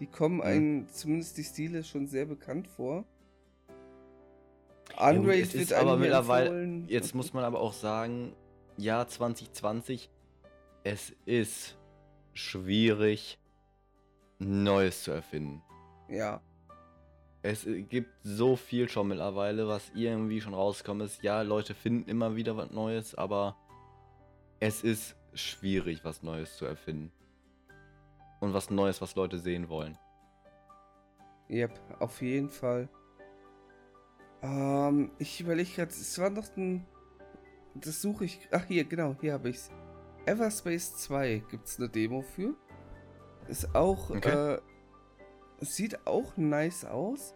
[0.00, 0.42] die kommen mhm.
[0.42, 3.04] einem, zumindest die Stile, schon sehr bekannt vor.
[4.98, 6.46] Unraid ja, wird aber mittlerweile.
[6.46, 6.88] Empfohlen.
[6.88, 8.34] Jetzt muss man aber auch sagen,
[8.76, 10.10] ja, 2020
[10.84, 11.76] es ist
[12.34, 13.38] schwierig,
[14.38, 15.62] Neues zu erfinden.
[16.08, 16.40] Ja.
[17.42, 21.22] Es gibt so viel schon mittlerweile, was irgendwie schon rausgekommen ist.
[21.22, 23.56] Ja, Leute finden immer wieder was Neues, aber
[24.60, 27.12] es ist schwierig, was Neues zu erfinden.
[28.40, 29.98] Und was Neues, was Leute sehen wollen.
[31.50, 32.88] Yep, auf jeden Fall.
[34.42, 36.86] Ähm, ich überlege gerade, es war noch ein.
[37.74, 38.48] Das suche ich.
[38.50, 39.70] Ach, hier, genau, hier habe ich es.
[40.26, 42.54] Everspace 2 gibt es eine Demo für.
[43.48, 44.54] Ist auch, okay.
[44.54, 44.60] äh,
[45.60, 47.34] sieht auch nice aus.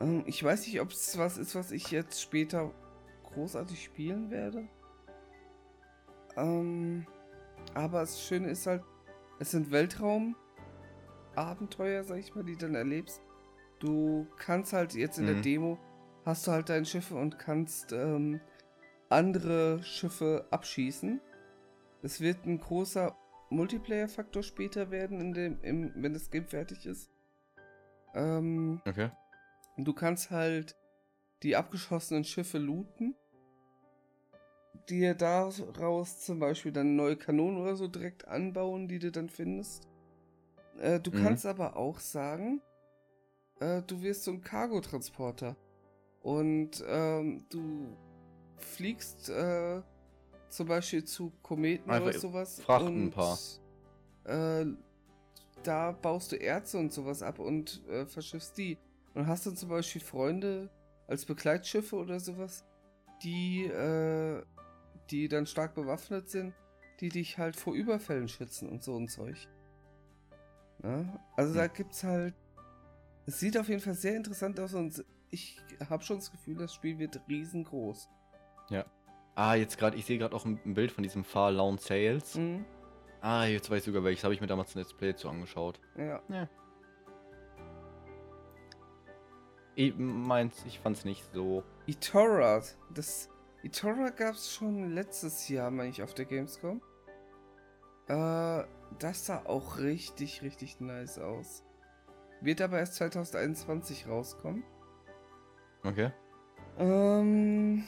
[0.00, 2.72] Ähm, ich weiß nicht, ob es was ist, was ich jetzt später
[3.24, 4.68] großartig spielen werde.
[6.36, 7.06] Ähm,
[7.74, 8.82] aber das Schöne ist halt,
[9.38, 13.22] es sind Weltraumabenteuer, sag ich mal, die du dann erlebst.
[13.78, 15.28] Du kannst halt jetzt in mhm.
[15.28, 15.78] der Demo,
[16.24, 18.40] hast du halt deine Schiffe und kannst ähm,
[19.08, 21.20] andere Schiffe abschießen.
[22.02, 23.16] Es wird ein großer
[23.50, 27.10] Multiplayer-Faktor später werden, in dem, im, wenn das Game fertig ist.
[28.14, 29.10] Ähm, Okay.
[29.76, 30.76] du kannst halt
[31.42, 33.14] die abgeschossenen Schiffe looten,
[34.88, 39.88] dir daraus zum Beispiel dann neue Kanonen oder so direkt anbauen, die du dann findest.
[40.78, 41.18] Äh, du Mhm.
[41.22, 42.60] kannst aber auch sagen,
[43.60, 45.56] äh, du wirst so ein Cargotransporter
[46.22, 47.96] und ähm, du
[48.56, 49.82] fliegst äh,
[50.52, 52.60] zum Beispiel zu Kometen Einfach oder sowas.
[52.60, 53.38] frachten und, ein paar.
[54.24, 54.66] Äh,
[55.62, 58.78] da baust du Erze und sowas ab und äh, verschiffst die.
[59.14, 60.70] Und hast dann zum Beispiel Freunde
[61.06, 62.64] als Begleitschiffe oder sowas,
[63.22, 64.42] die, äh,
[65.10, 66.54] die dann stark bewaffnet sind,
[67.00, 69.48] die dich halt vor Überfällen schützen und so ein Zeug.
[70.82, 71.04] Ja?
[71.36, 71.70] Also da Hm.
[71.74, 72.34] gibt's halt.
[73.26, 75.56] Es sieht auf jeden Fall sehr interessant aus und ich
[75.88, 78.08] habe schon das Gefühl, das Spiel wird riesengroß.
[79.34, 82.34] Ah, jetzt gerade, ich sehe gerade auch ein, Bild von diesem Far Lawn Sales.
[82.34, 82.64] Mhm.
[83.20, 84.24] Ah, jetzt weiß ich sogar welches.
[84.24, 85.80] Habe ich mir damals ein Let's Play zu angeschaut.
[85.96, 86.20] Ja.
[89.74, 91.62] Ich meins, ich fand's nicht so.
[91.86, 92.62] Itora,
[92.92, 93.30] das
[93.62, 96.82] Itora gab's schon letztes Jahr, meine ich, auf der Gamescom.
[98.08, 98.64] Äh,
[98.98, 101.64] das sah auch richtig, richtig nice aus.
[102.40, 104.64] Wird aber erst 2021 rauskommen.
[105.84, 106.10] Okay.
[106.78, 107.84] Ähm,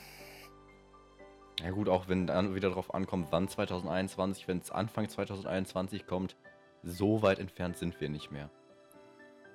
[1.60, 6.36] Ja gut, auch wenn dann wieder drauf ankommt, wann 2021, wenn es Anfang 2021 kommt,
[6.82, 8.50] so weit entfernt sind wir nicht mehr.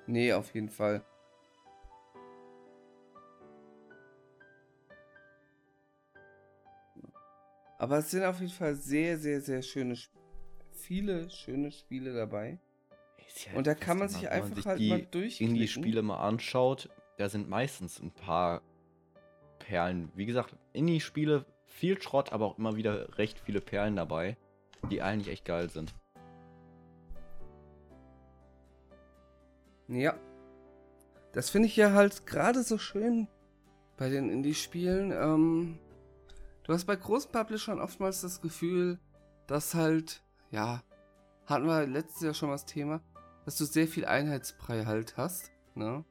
[0.06, 1.04] nee, auf jeden Fall.
[7.78, 9.96] Aber es sind auf jeden Fall sehr, sehr, sehr schöne,
[10.72, 12.58] viele schöne Spiele dabei.
[13.46, 15.54] Ja Und da kann man wenn sich wenn einfach sich halt die mal durchklicken.
[15.54, 18.60] Indie-Spiele mal anschaut, da sind meistens ein paar
[19.60, 20.10] Perlen.
[20.14, 24.36] Wie gesagt, Indie-Spiele, viel Schrott, aber auch immer wieder recht viele Perlen dabei,
[24.90, 25.94] die eigentlich echt geil sind.
[29.88, 30.14] Ja.
[31.32, 33.28] Das finde ich ja halt gerade so schön
[33.96, 35.12] bei den Indie-Spielen.
[35.12, 35.78] Ähm,
[36.64, 38.98] du hast bei großen Publishern oftmals das Gefühl,
[39.46, 40.82] dass halt, ja,
[41.46, 43.00] hatten wir letztes Jahr schon mal das Thema,
[43.44, 45.52] dass du sehr viel Einheitsbrei halt hast.
[45.74, 46.04] Ne?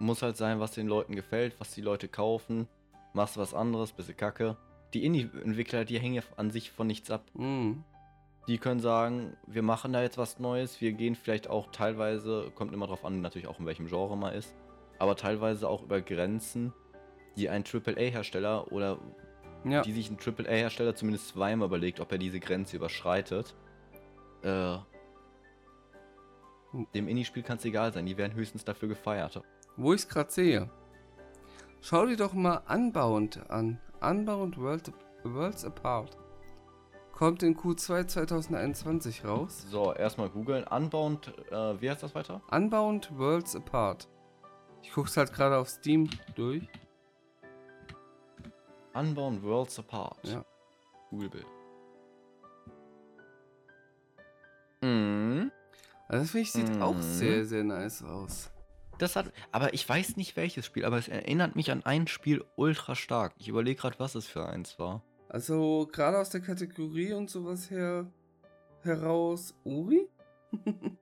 [0.00, 2.68] Muss halt sein, was den Leuten gefällt, was die Leute kaufen.
[3.14, 4.56] Machst du was anderes, bisschen kacke.
[4.94, 7.24] Die Indie-Entwickler, die hängen ja an sich von nichts ab.
[7.34, 7.84] Mhm.
[8.46, 12.72] Die können sagen, wir machen da jetzt was Neues, wir gehen vielleicht auch teilweise, kommt
[12.72, 14.54] immer drauf an, natürlich auch in welchem Genre man ist,
[14.98, 16.72] aber teilweise auch über Grenzen,
[17.36, 18.98] die ein AAA-Hersteller oder
[19.64, 19.82] Ja.
[19.82, 23.54] die sich ein AAA-Hersteller zumindest zweimal überlegt, ob er diese Grenze überschreitet.
[24.42, 24.78] Äh,
[26.70, 26.86] Hm.
[26.94, 29.42] dem Indie-Spiel kann es egal sein, die werden höchstens dafür gefeiert.
[29.76, 30.70] Wo ich es gerade sehe.
[31.80, 33.78] Schau dir doch mal Unbound an.
[34.00, 34.92] Unbound World,
[35.24, 36.16] Worlds Apart.
[37.12, 39.66] Kommt in Q2 2021 raus.
[39.70, 40.64] So, erstmal googeln.
[40.64, 42.40] Unbound, äh, wie heißt das weiter?
[42.50, 44.08] Unbound Worlds Apart.
[44.82, 46.68] Ich guck's halt gerade auf Steam durch.
[48.94, 50.18] Unbound Worlds Apart.
[50.28, 50.44] Ja.
[51.10, 51.46] Google-Bild.
[54.80, 55.50] Mhm.
[56.06, 57.02] Also das finde ich sieht auch Mhm.
[57.02, 58.50] sehr, sehr nice aus.
[58.98, 62.44] Das hat, aber ich weiß nicht welches Spiel, aber es erinnert mich an ein Spiel
[62.56, 63.34] ultra stark.
[63.38, 65.02] Ich überlege gerade, was es für eins war.
[65.28, 68.10] Also gerade aus der Kategorie und sowas her
[68.82, 70.08] heraus Uri?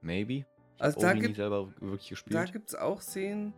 [0.00, 0.34] Maybe.
[0.76, 2.52] Ich Also da gibt- selber wirklich Da gespielt.
[2.52, 3.54] gibt's auch Szenen,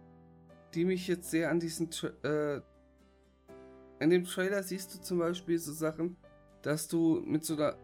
[0.74, 1.88] die mich jetzt sehr an diesen
[2.22, 2.60] äh,
[4.00, 6.16] in dem Trailer siehst du zum Beispiel so Sachen,
[6.62, 7.76] dass du mit so einer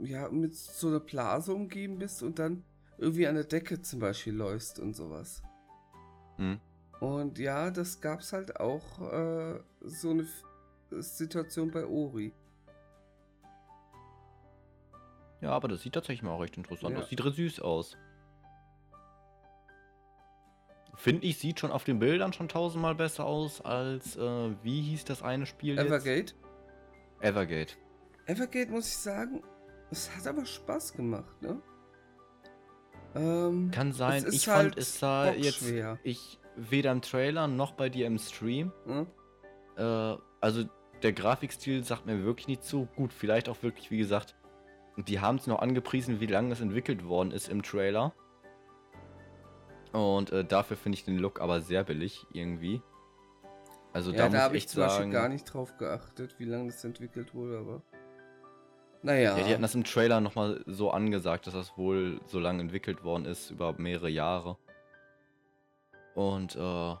[0.00, 2.64] ja, mit so einer Blase umgeben bist und dann
[2.98, 5.42] irgendwie an der Decke zum Beispiel läufst und sowas.
[6.36, 6.60] Hm.
[7.00, 10.44] Und ja, das gab's halt auch äh, so eine F
[10.90, 12.32] Situation bei Ori.
[15.40, 17.02] Ja, aber das sieht tatsächlich mal auch recht interessant Ja.
[17.02, 17.08] aus.
[17.10, 17.96] Sieht recht süß aus.
[20.94, 25.04] Finde ich, sieht schon auf den Bildern schon tausendmal besser aus als, äh, wie hieß
[25.04, 25.86] das eine Spiel jetzt?
[25.86, 26.34] Evergate.
[27.20, 27.76] Evergate.
[28.26, 29.42] Evergate muss ich sagen,
[29.90, 31.62] es hat aber Spaß gemacht, ne?
[33.14, 34.24] Ähm, Kann sein.
[34.30, 35.64] Ich halt fand, es sah jetzt,
[36.02, 39.06] ich, weder im Trailer noch bei dir im Stream, ne?
[39.76, 40.64] Äh, also
[41.02, 43.12] der Grafikstil sagt mir wirklich nicht so gut.
[43.12, 44.34] Vielleicht auch wirklich, wie gesagt,
[44.96, 48.12] die haben es noch angepriesen, wie lange es entwickelt worden ist im Trailer.
[49.92, 52.82] Und äh, dafür finde ich den Look aber sehr billig irgendwie.
[53.92, 56.70] Also ja, da da, habe ich zum Beispiel sagen, gar nicht drauf geachtet, wie lange
[56.70, 57.82] das entwickelt wurde, aber.
[59.02, 59.38] Naja.
[59.38, 63.04] ja, die hatten das im Trailer nochmal so angesagt, dass das wohl so lange entwickelt
[63.04, 64.56] worden ist, über mehrere Jahre.
[66.14, 66.98] Und äh, ja,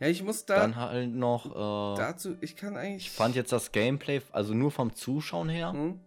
[0.00, 3.06] ich muss da dann halt noch, äh, dazu, ich kann eigentlich.
[3.06, 6.00] ich fand jetzt das Gameplay, also nur vom Zuschauen her, Hm?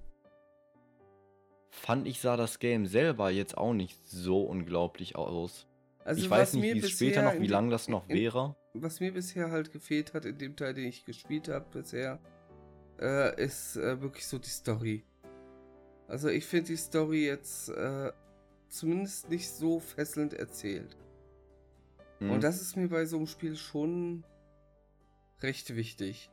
[1.71, 5.65] fand ich, sah das Game selber jetzt auch nicht so unglaublich aus.
[6.05, 8.55] Also ich weiß nicht, wie es später noch, wie lang das noch in- wäre.
[8.73, 12.19] Was mir bisher halt gefehlt hat in dem Teil, den ich gespielt habe bisher,
[12.99, 15.03] äh, ist äh, wirklich so die Story.
[16.07, 18.11] Also ich finde die Story jetzt äh,
[18.67, 20.97] zumindest nicht so fesselnd erzählt.
[22.19, 22.31] Mhm.
[22.31, 24.23] Und das ist mir bei so einem Spiel schon
[25.41, 26.29] recht wichtig.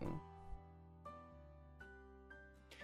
[0.00, 0.20] Ja.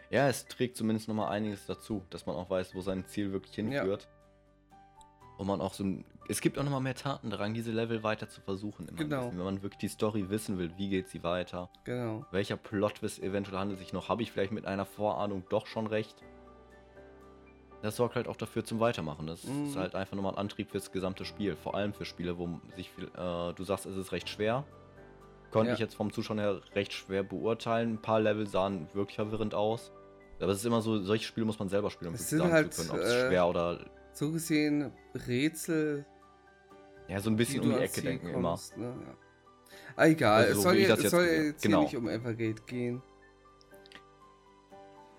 [0.08, 3.56] Ja, es trägt zumindest nochmal einiges dazu, dass man auch weiß, wo sein Ziel wirklich
[3.56, 4.08] hinführt.
[5.38, 6.04] Und man auch so ein.
[6.28, 8.88] Es gibt auch nochmal mehr Tatendrang, diese Level weiter zu versuchen.
[8.96, 9.28] Genau.
[9.30, 11.68] Wenn man wirklich die Story wissen will, wie geht sie weiter?
[11.84, 12.24] Genau.
[12.32, 14.08] Welcher Plot-Twist eventuell handelt sich noch?
[14.08, 16.16] Habe ich vielleicht mit einer Vorahnung doch schon recht?
[17.82, 19.26] Das sorgt halt auch dafür zum Weitermachen.
[19.26, 19.66] Das Mhm.
[19.66, 21.54] ist halt einfach nochmal ein Antrieb fürs gesamte Spiel.
[21.54, 23.04] Vor allem für Spiele, wo sich viel.
[23.04, 24.64] Äh, du sagst, es ist recht schwer.
[25.52, 25.74] Konnte Ja.
[25.74, 27.94] ich jetzt vom Zuschauen her recht schwer beurteilen.
[27.94, 29.92] Ein paar Level sahen wirklich verwirrend aus.
[30.40, 32.74] Aber es ist immer so, solche Spiele muss man selber spielen, um Es sagen halt,
[32.74, 33.78] zu können, ob es äh, schwer oder.
[34.16, 34.92] So gesehen
[35.26, 36.06] Rätsel,
[37.06, 38.48] Ja, so ein bisschen um die Ecke denken immer.
[38.50, 38.86] kommst, Ne?
[39.06, 39.14] Ja.
[39.94, 41.82] Ah, egal, Also es so soll, ja- jetzt soll jetzt hier genau.
[41.82, 43.02] nicht um Evergate gehen.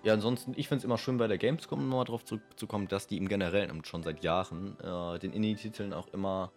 [0.02, 3.18] Ja, ansonsten, ich finde es immer schön bei der Gamescom nochmal drauf zurückzukommen, dass die
[3.18, 6.50] im Generellen schon seit Jahren äh, den Indie-Titeln auch immer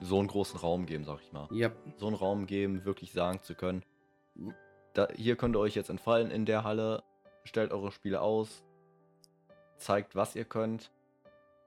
[0.00, 1.46] so einen großen Raum geben, sag ich mal.
[1.50, 1.72] Ja.
[1.96, 3.82] So einen Raum geben, wirklich sagen zu können,
[4.94, 7.02] da, hier könnt ihr euch jetzt entfallen in der Halle,
[7.44, 8.62] stellt eure Spiele aus,
[9.76, 10.90] zeigt, was ihr könnt.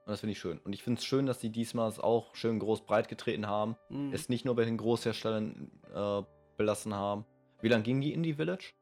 [0.08, 0.56] Und das finde ich schön.
[0.64, 3.76] Und ich finde es schön, dass die diesmal es auch schön groß breit getreten haben.
[3.90, 4.10] Mhm.
[4.14, 6.22] Es nicht nur bei den Großherstellern äh,
[6.56, 7.26] belassen haben.
[7.60, 8.72] Wie lange ging die Indie Village?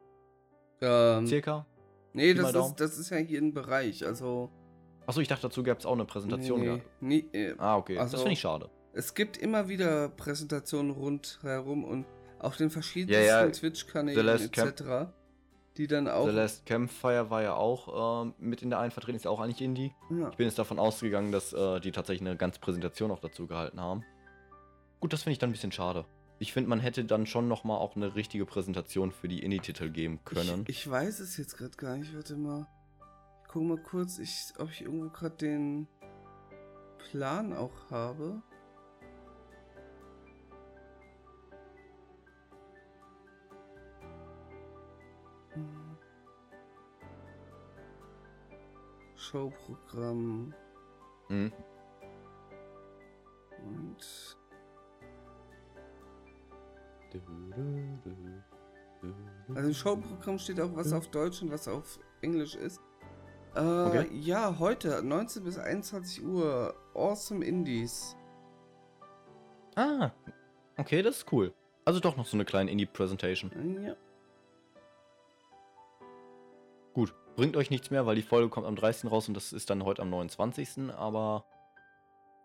[0.81, 1.67] ähm, Circa?
[2.13, 4.07] nee, das ist, das ist ja hier ein Bereich.
[4.07, 4.53] Also.
[5.05, 6.61] Achso, ich dachte, dazu gab es auch eine Präsentation.
[6.61, 6.85] nee, gehabt.
[7.01, 7.99] nee, äh, Ah, okay.
[7.99, 8.71] Also- das finde ich schade.
[8.93, 12.07] Es gibt immer wieder Präsentationen rundherum und
[12.39, 15.09] auf den verschiedensten Ja, ja, Twitch-Kanälen etc.,
[15.79, 16.27] die dann auch.
[16.27, 19.41] The Last Campfire war ja auch ähm, mit in der einen vertreten, ist ja auch
[19.41, 19.93] eigentlich Indie.
[20.11, 20.29] ja.
[20.31, 23.81] Ich bin jetzt davon ausgegangen, dass äh, die tatsächlich eine ganze Präsentation auch dazu gehalten
[23.81, 24.05] haben.
[25.01, 26.05] Gut, das finde ich dann ein bisschen schade.
[26.39, 30.21] Ich finde, man hätte dann schon nochmal auch eine richtige Präsentation für die Indie-Titel geben
[30.25, 30.65] können.
[30.69, 32.15] Ich, ich weiß es jetzt gerade gar nicht.
[32.15, 32.67] Warte mal.
[33.43, 35.89] Ich gucke mal kurz, ich, ob ich irgendwo gerade den
[36.99, 38.43] Plan auch habe.
[49.31, 50.55] Showprogramm
[51.29, 51.53] Mhm.
[53.59, 54.37] und
[59.55, 62.81] Also im Showprogramm steht auch was auf Deutsch und was auf Englisch ist.
[63.55, 64.09] Äh, Okay.
[64.13, 68.17] Ja, heute 19 bis 21 Uhr Awesome Indies.
[69.77, 70.11] Ah,
[70.77, 71.53] okay, das ist cool.
[71.85, 73.83] Also doch noch so eine kleine Indie-Präsentation.
[73.83, 73.95] Ja.
[76.95, 79.11] Gut, bringt euch nichts mehr, weil die Folge kommt am 30.
[79.11, 80.91] raus und das ist dann heute am 29.
[80.97, 81.45] Aber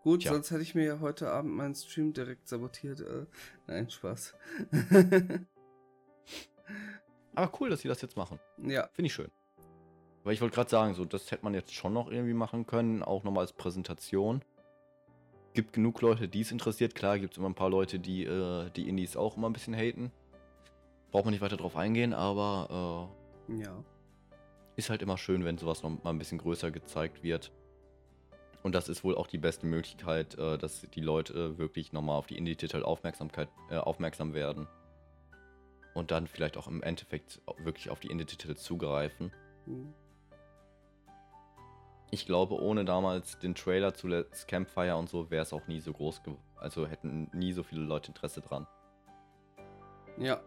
[0.02, 0.32] Gut, Tja.
[0.32, 3.00] sonst hätte ich mir ja heute Abend meinen Stream direkt sabotiert.
[3.00, 3.26] Äh,
[3.66, 4.34] nein, Spaß.
[7.34, 8.38] Aber cool, dass sie das jetzt machen.
[8.58, 9.30] ja, Finde ich schön.
[10.24, 13.02] Weil ich wollte gerade sagen, so, das hätte man jetzt schon noch irgendwie machen können,
[13.02, 14.44] auch nochmal als Präsentation.
[15.54, 16.94] Gibt genug Leute, die es interessiert.
[16.94, 19.74] Klar, gibt es immer ein paar Leute, die äh, die Indies auch immer ein bisschen
[19.74, 20.12] haten.
[21.10, 23.10] Braucht man nicht weiter drauf eingehen, aber
[23.48, 23.84] ja.
[24.76, 27.52] Äh, ist halt immer schön, wenn sowas noch mal ein bisschen größer gezeigt wird.
[28.62, 32.26] Und das ist wohl auch die beste Möglichkeit, äh, dass die Leute wirklich nochmal auf
[32.26, 34.68] die Indie-Titel Aufmerksamkeit, äh, aufmerksam werden.
[35.94, 39.32] Und dann vielleicht auch im Endeffekt wirklich auf die Indie-Titel zugreifen.
[39.66, 39.92] Hm.
[42.10, 45.80] Ich glaube, ohne damals den Trailer zu Let's Campfire und so wäre es auch nie
[45.80, 46.42] so groß geworden.
[46.56, 48.66] Also hätten nie so viele Leute Interesse dran.
[50.18, 50.40] Ja.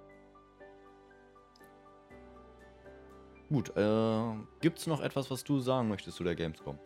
[3.49, 6.79] Gut, äh, gibt's noch etwas, was du sagen möchtest zu der Gamescom?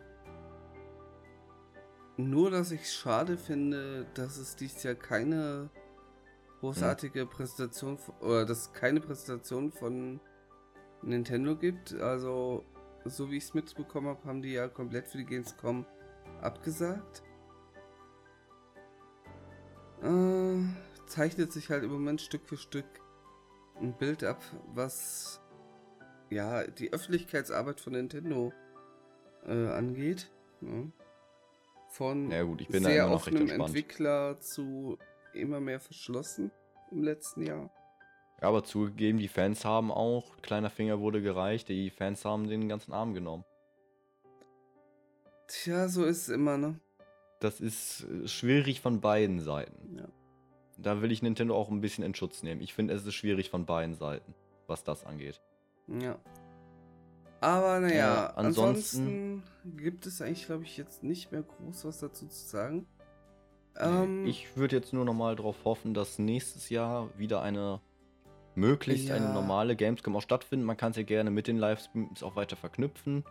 [2.16, 5.70] Nur, dass ich es schade finde, dass es dieses Jahr keine
[6.60, 10.20] großartige Präsentation f- oder dass es keine Präsentation von
[11.02, 11.94] Nintendo gibt.
[11.94, 12.64] Also,
[13.06, 15.86] so wie ich es mitbekommen habe, haben die ja komplett für die Gamescom
[16.42, 17.22] abgesagt.
[20.02, 20.58] Äh,
[21.06, 22.86] zeichnet sich halt im Moment Stück für Stück
[23.80, 24.42] ein Bild ab,
[24.74, 25.40] was
[26.30, 28.52] ja die Öffentlichkeitsarbeit von Nintendo
[29.46, 30.30] äh, angeht.
[30.60, 30.92] Ne?
[31.88, 33.48] Von Ja gut, ich bin da sehr offenem.
[33.48, 34.98] Entwickler zu
[35.34, 36.50] immer mehr verschlossen
[36.90, 37.70] im letzten Jahr.
[38.40, 42.68] Ja, aber zugegeben, die Fans haben auch, kleiner Finger wurde gereicht, die Fans haben den
[42.68, 43.44] ganzen Arm genommen.
[45.46, 46.78] Tja, so ist es immer, ne?
[47.40, 49.98] Das ist äh, schwierig von beiden Seiten.
[49.98, 50.08] Ja.
[50.78, 52.60] Da will ich Nintendo auch ein bisschen in Schutz nehmen.
[52.60, 54.34] Ich finde, es ist schwierig von beiden Seiten,
[54.66, 55.40] was das angeht.
[55.98, 56.18] Ja.
[57.40, 59.42] Aber naja, äh, ansonsten, ansonsten,
[59.76, 62.86] gibt es eigentlich, glaube ich, jetzt nicht mehr groß was dazu zu sagen.
[63.78, 67.80] Ähm, ich würde jetzt nur nochmal darauf hoffen, dass nächstes Jahr wieder eine
[68.54, 69.14] möglichst ja.
[69.14, 70.66] eine normale Gamescom auch stattfindet.
[70.66, 73.24] Man kann es ja gerne mit den Livestreams auch weiter verknüpfen,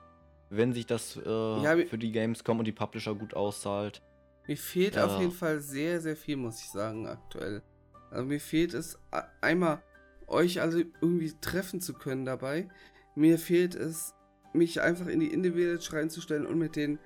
[0.50, 4.02] wenn sich das äh, ja, für die Gamescom und die Publisher gut auszahlt.
[4.48, 7.62] Mir fehlt äh, auf jeden Fall sehr, sehr viel, muss ich sagen, aktuell.
[8.10, 8.98] Also mir fehlt es
[9.42, 9.84] einmal,
[10.30, 12.70] euch alle irgendwie treffen zu können dabei.
[13.16, 14.14] Mir fehlt es,
[14.54, 17.00] mich einfach in die Indie-Village reinzustellen und mit den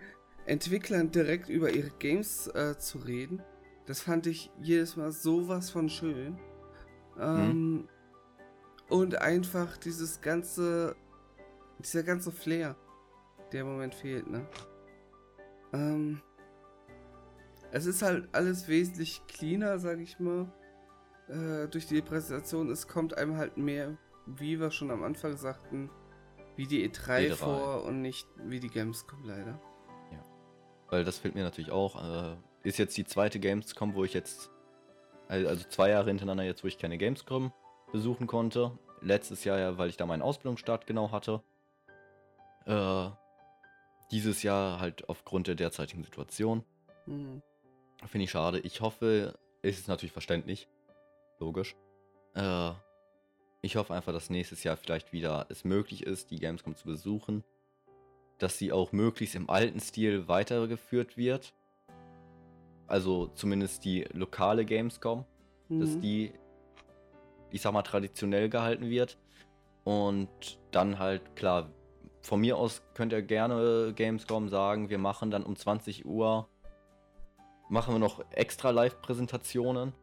[0.45, 3.41] Entwicklern direkt über ihre Games äh, zu reden.
[3.85, 6.37] Das fand ich jedes Mal sowas von schön.
[7.19, 7.89] Ähm, hm.
[8.89, 10.95] Und einfach dieses ganze,
[11.79, 12.75] dieser ganze Flair,
[13.51, 14.45] der im Moment fehlt, ne?
[15.73, 16.21] Ähm,
[17.71, 20.51] es ist halt alles wesentlich cleaner, sag ich mal.
[21.29, 22.69] Äh, durch die Präsentation.
[22.69, 25.89] Es kommt einem halt mehr, wie wir schon am Anfang sagten,
[26.55, 27.35] wie die E3, E3.
[27.35, 29.59] vor und nicht wie die Gamescom leider.
[30.11, 30.25] Ja.
[30.89, 32.33] Weil das fehlt mir natürlich auch.
[32.33, 34.49] Äh, ist jetzt die zweite Gamescom, wo ich jetzt,
[35.27, 37.51] also zwei Jahre hintereinander jetzt, wo ich keine Gamescom
[37.91, 38.77] besuchen konnte.
[39.01, 41.43] Letztes Jahr ja, weil ich da meinen Ausbildungsstart genau hatte.
[42.65, 43.09] Äh,
[44.11, 46.63] dieses Jahr halt aufgrund der derzeitigen Situation.
[47.05, 47.41] Mhm.
[48.05, 48.59] Finde ich schade.
[48.59, 50.67] Ich hoffe, es ist natürlich verständlich.
[51.43, 51.75] Logisch.
[52.35, 52.71] Äh,
[53.61, 57.43] ich hoffe einfach, dass nächstes Jahr vielleicht wieder es möglich ist, die Gamescom zu besuchen.
[58.37, 61.53] Dass sie auch möglichst im alten Stil weitergeführt wird.
[62.87, 65.25] Also zumindest die lokale Gamescom.
[65.67, 65.79] Mhm.
[65.81, 66.31] Dass die,
[67.51, 69.17] ich sag mal, traditionell gehalten wird.
[69.83, 71.69] Und dann halt, klar,
[72.21, 76.47] von mir aus könnt ihr gerne Gamescom sagen, wir machen dann um 20 Uhr,
[77.67, 79.93] machen wir noch extra Live-Präsentationen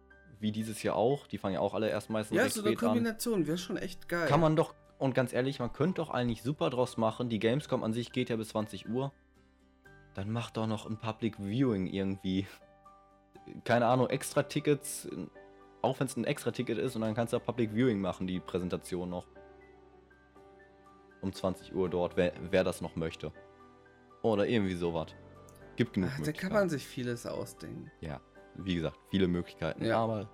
[0.40, 1.26] wie dieses Jahr auch.
[1.26, 4.26] Die fangen ja auch alle erst meistens Ja, so eine Kombination wäre schon echt geil.
[4.28, 7.28] Kann man doch, und ganz ehrlich, man könnte doch eigentlich super draus machen.
[7.28, 9.12] Die Gamescom an sich geht ja bis 20 Uhr.
[10.14, 12.46] Dann macht doch noch ein Public Viewing irgendwie.
[13.64, 15.08] Keine Ahnung, extra Tickets,
[15.82, 18.26] auch wenn es ein extra Ticket ist, und dann kannst du da Public Viewing machen,
[18.26, 19.26] die Präsentation noch.
[21.20, 23.32] Um 20 Uhr dort, wer, wer das noch möchte.
[24.22, 25.08] Oder irgendwie sowas.
[25.76, 27.90] Gibt genug Ach, Da kann man sich vieles ausdenken.
[28.00, 28.20] Ja
[28.64, 29.84] wie gesagt, viele Möglichkeiten.
[29.84, 29.98] Ja.
[29.98, 30.28] Aber,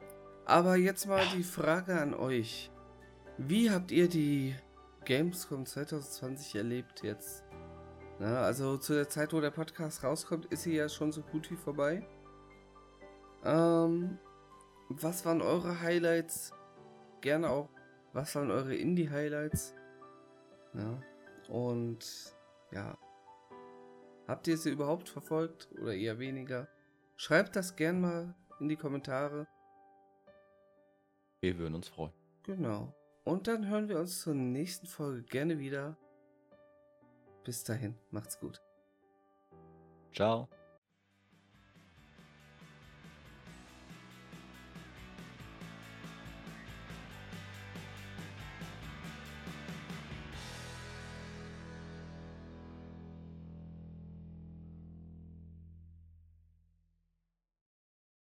[0.45, 2.71] aber jetzt mal die Frage an euch.
[3.39, 4.55] Wie habt ihr die
[5.05, 7.45] Gamescom 2020 erlebt jetzt?
[8.19, 11.51] Na, also zu der Zeit, wo der Podcast rauskommt, ist sie ja schon so gut
[11.51, 12.07] wie vorbei.
[13.45, 14.19] Ähm,
[14.89, 16.53] was waren eure Highlights?
[17.21, 17.69] Gerne auch,
[18.13, 19.75] was waren eure Indie-Highlights?
[20.75, 21.01] Ja,
[21.49, 22.35] und
[22.73, 22.97] ja,
[24.27, 26.69] habt ihr sie überhaupt verfolgt oder eher weniger?
[27.17, 29.47] Schreibt das gern mal in die Kommentare.
[31.41, 32.13] Wir würden uns freuen.
[32.43, 32.95] Genau.
[33.25, 35.97] Und dann hören wir uns zur nächsten Folge gerne wieder.
[37.45, 38.61] Bis dahin, macht's gut.
[40.13, 40.49] Ciao.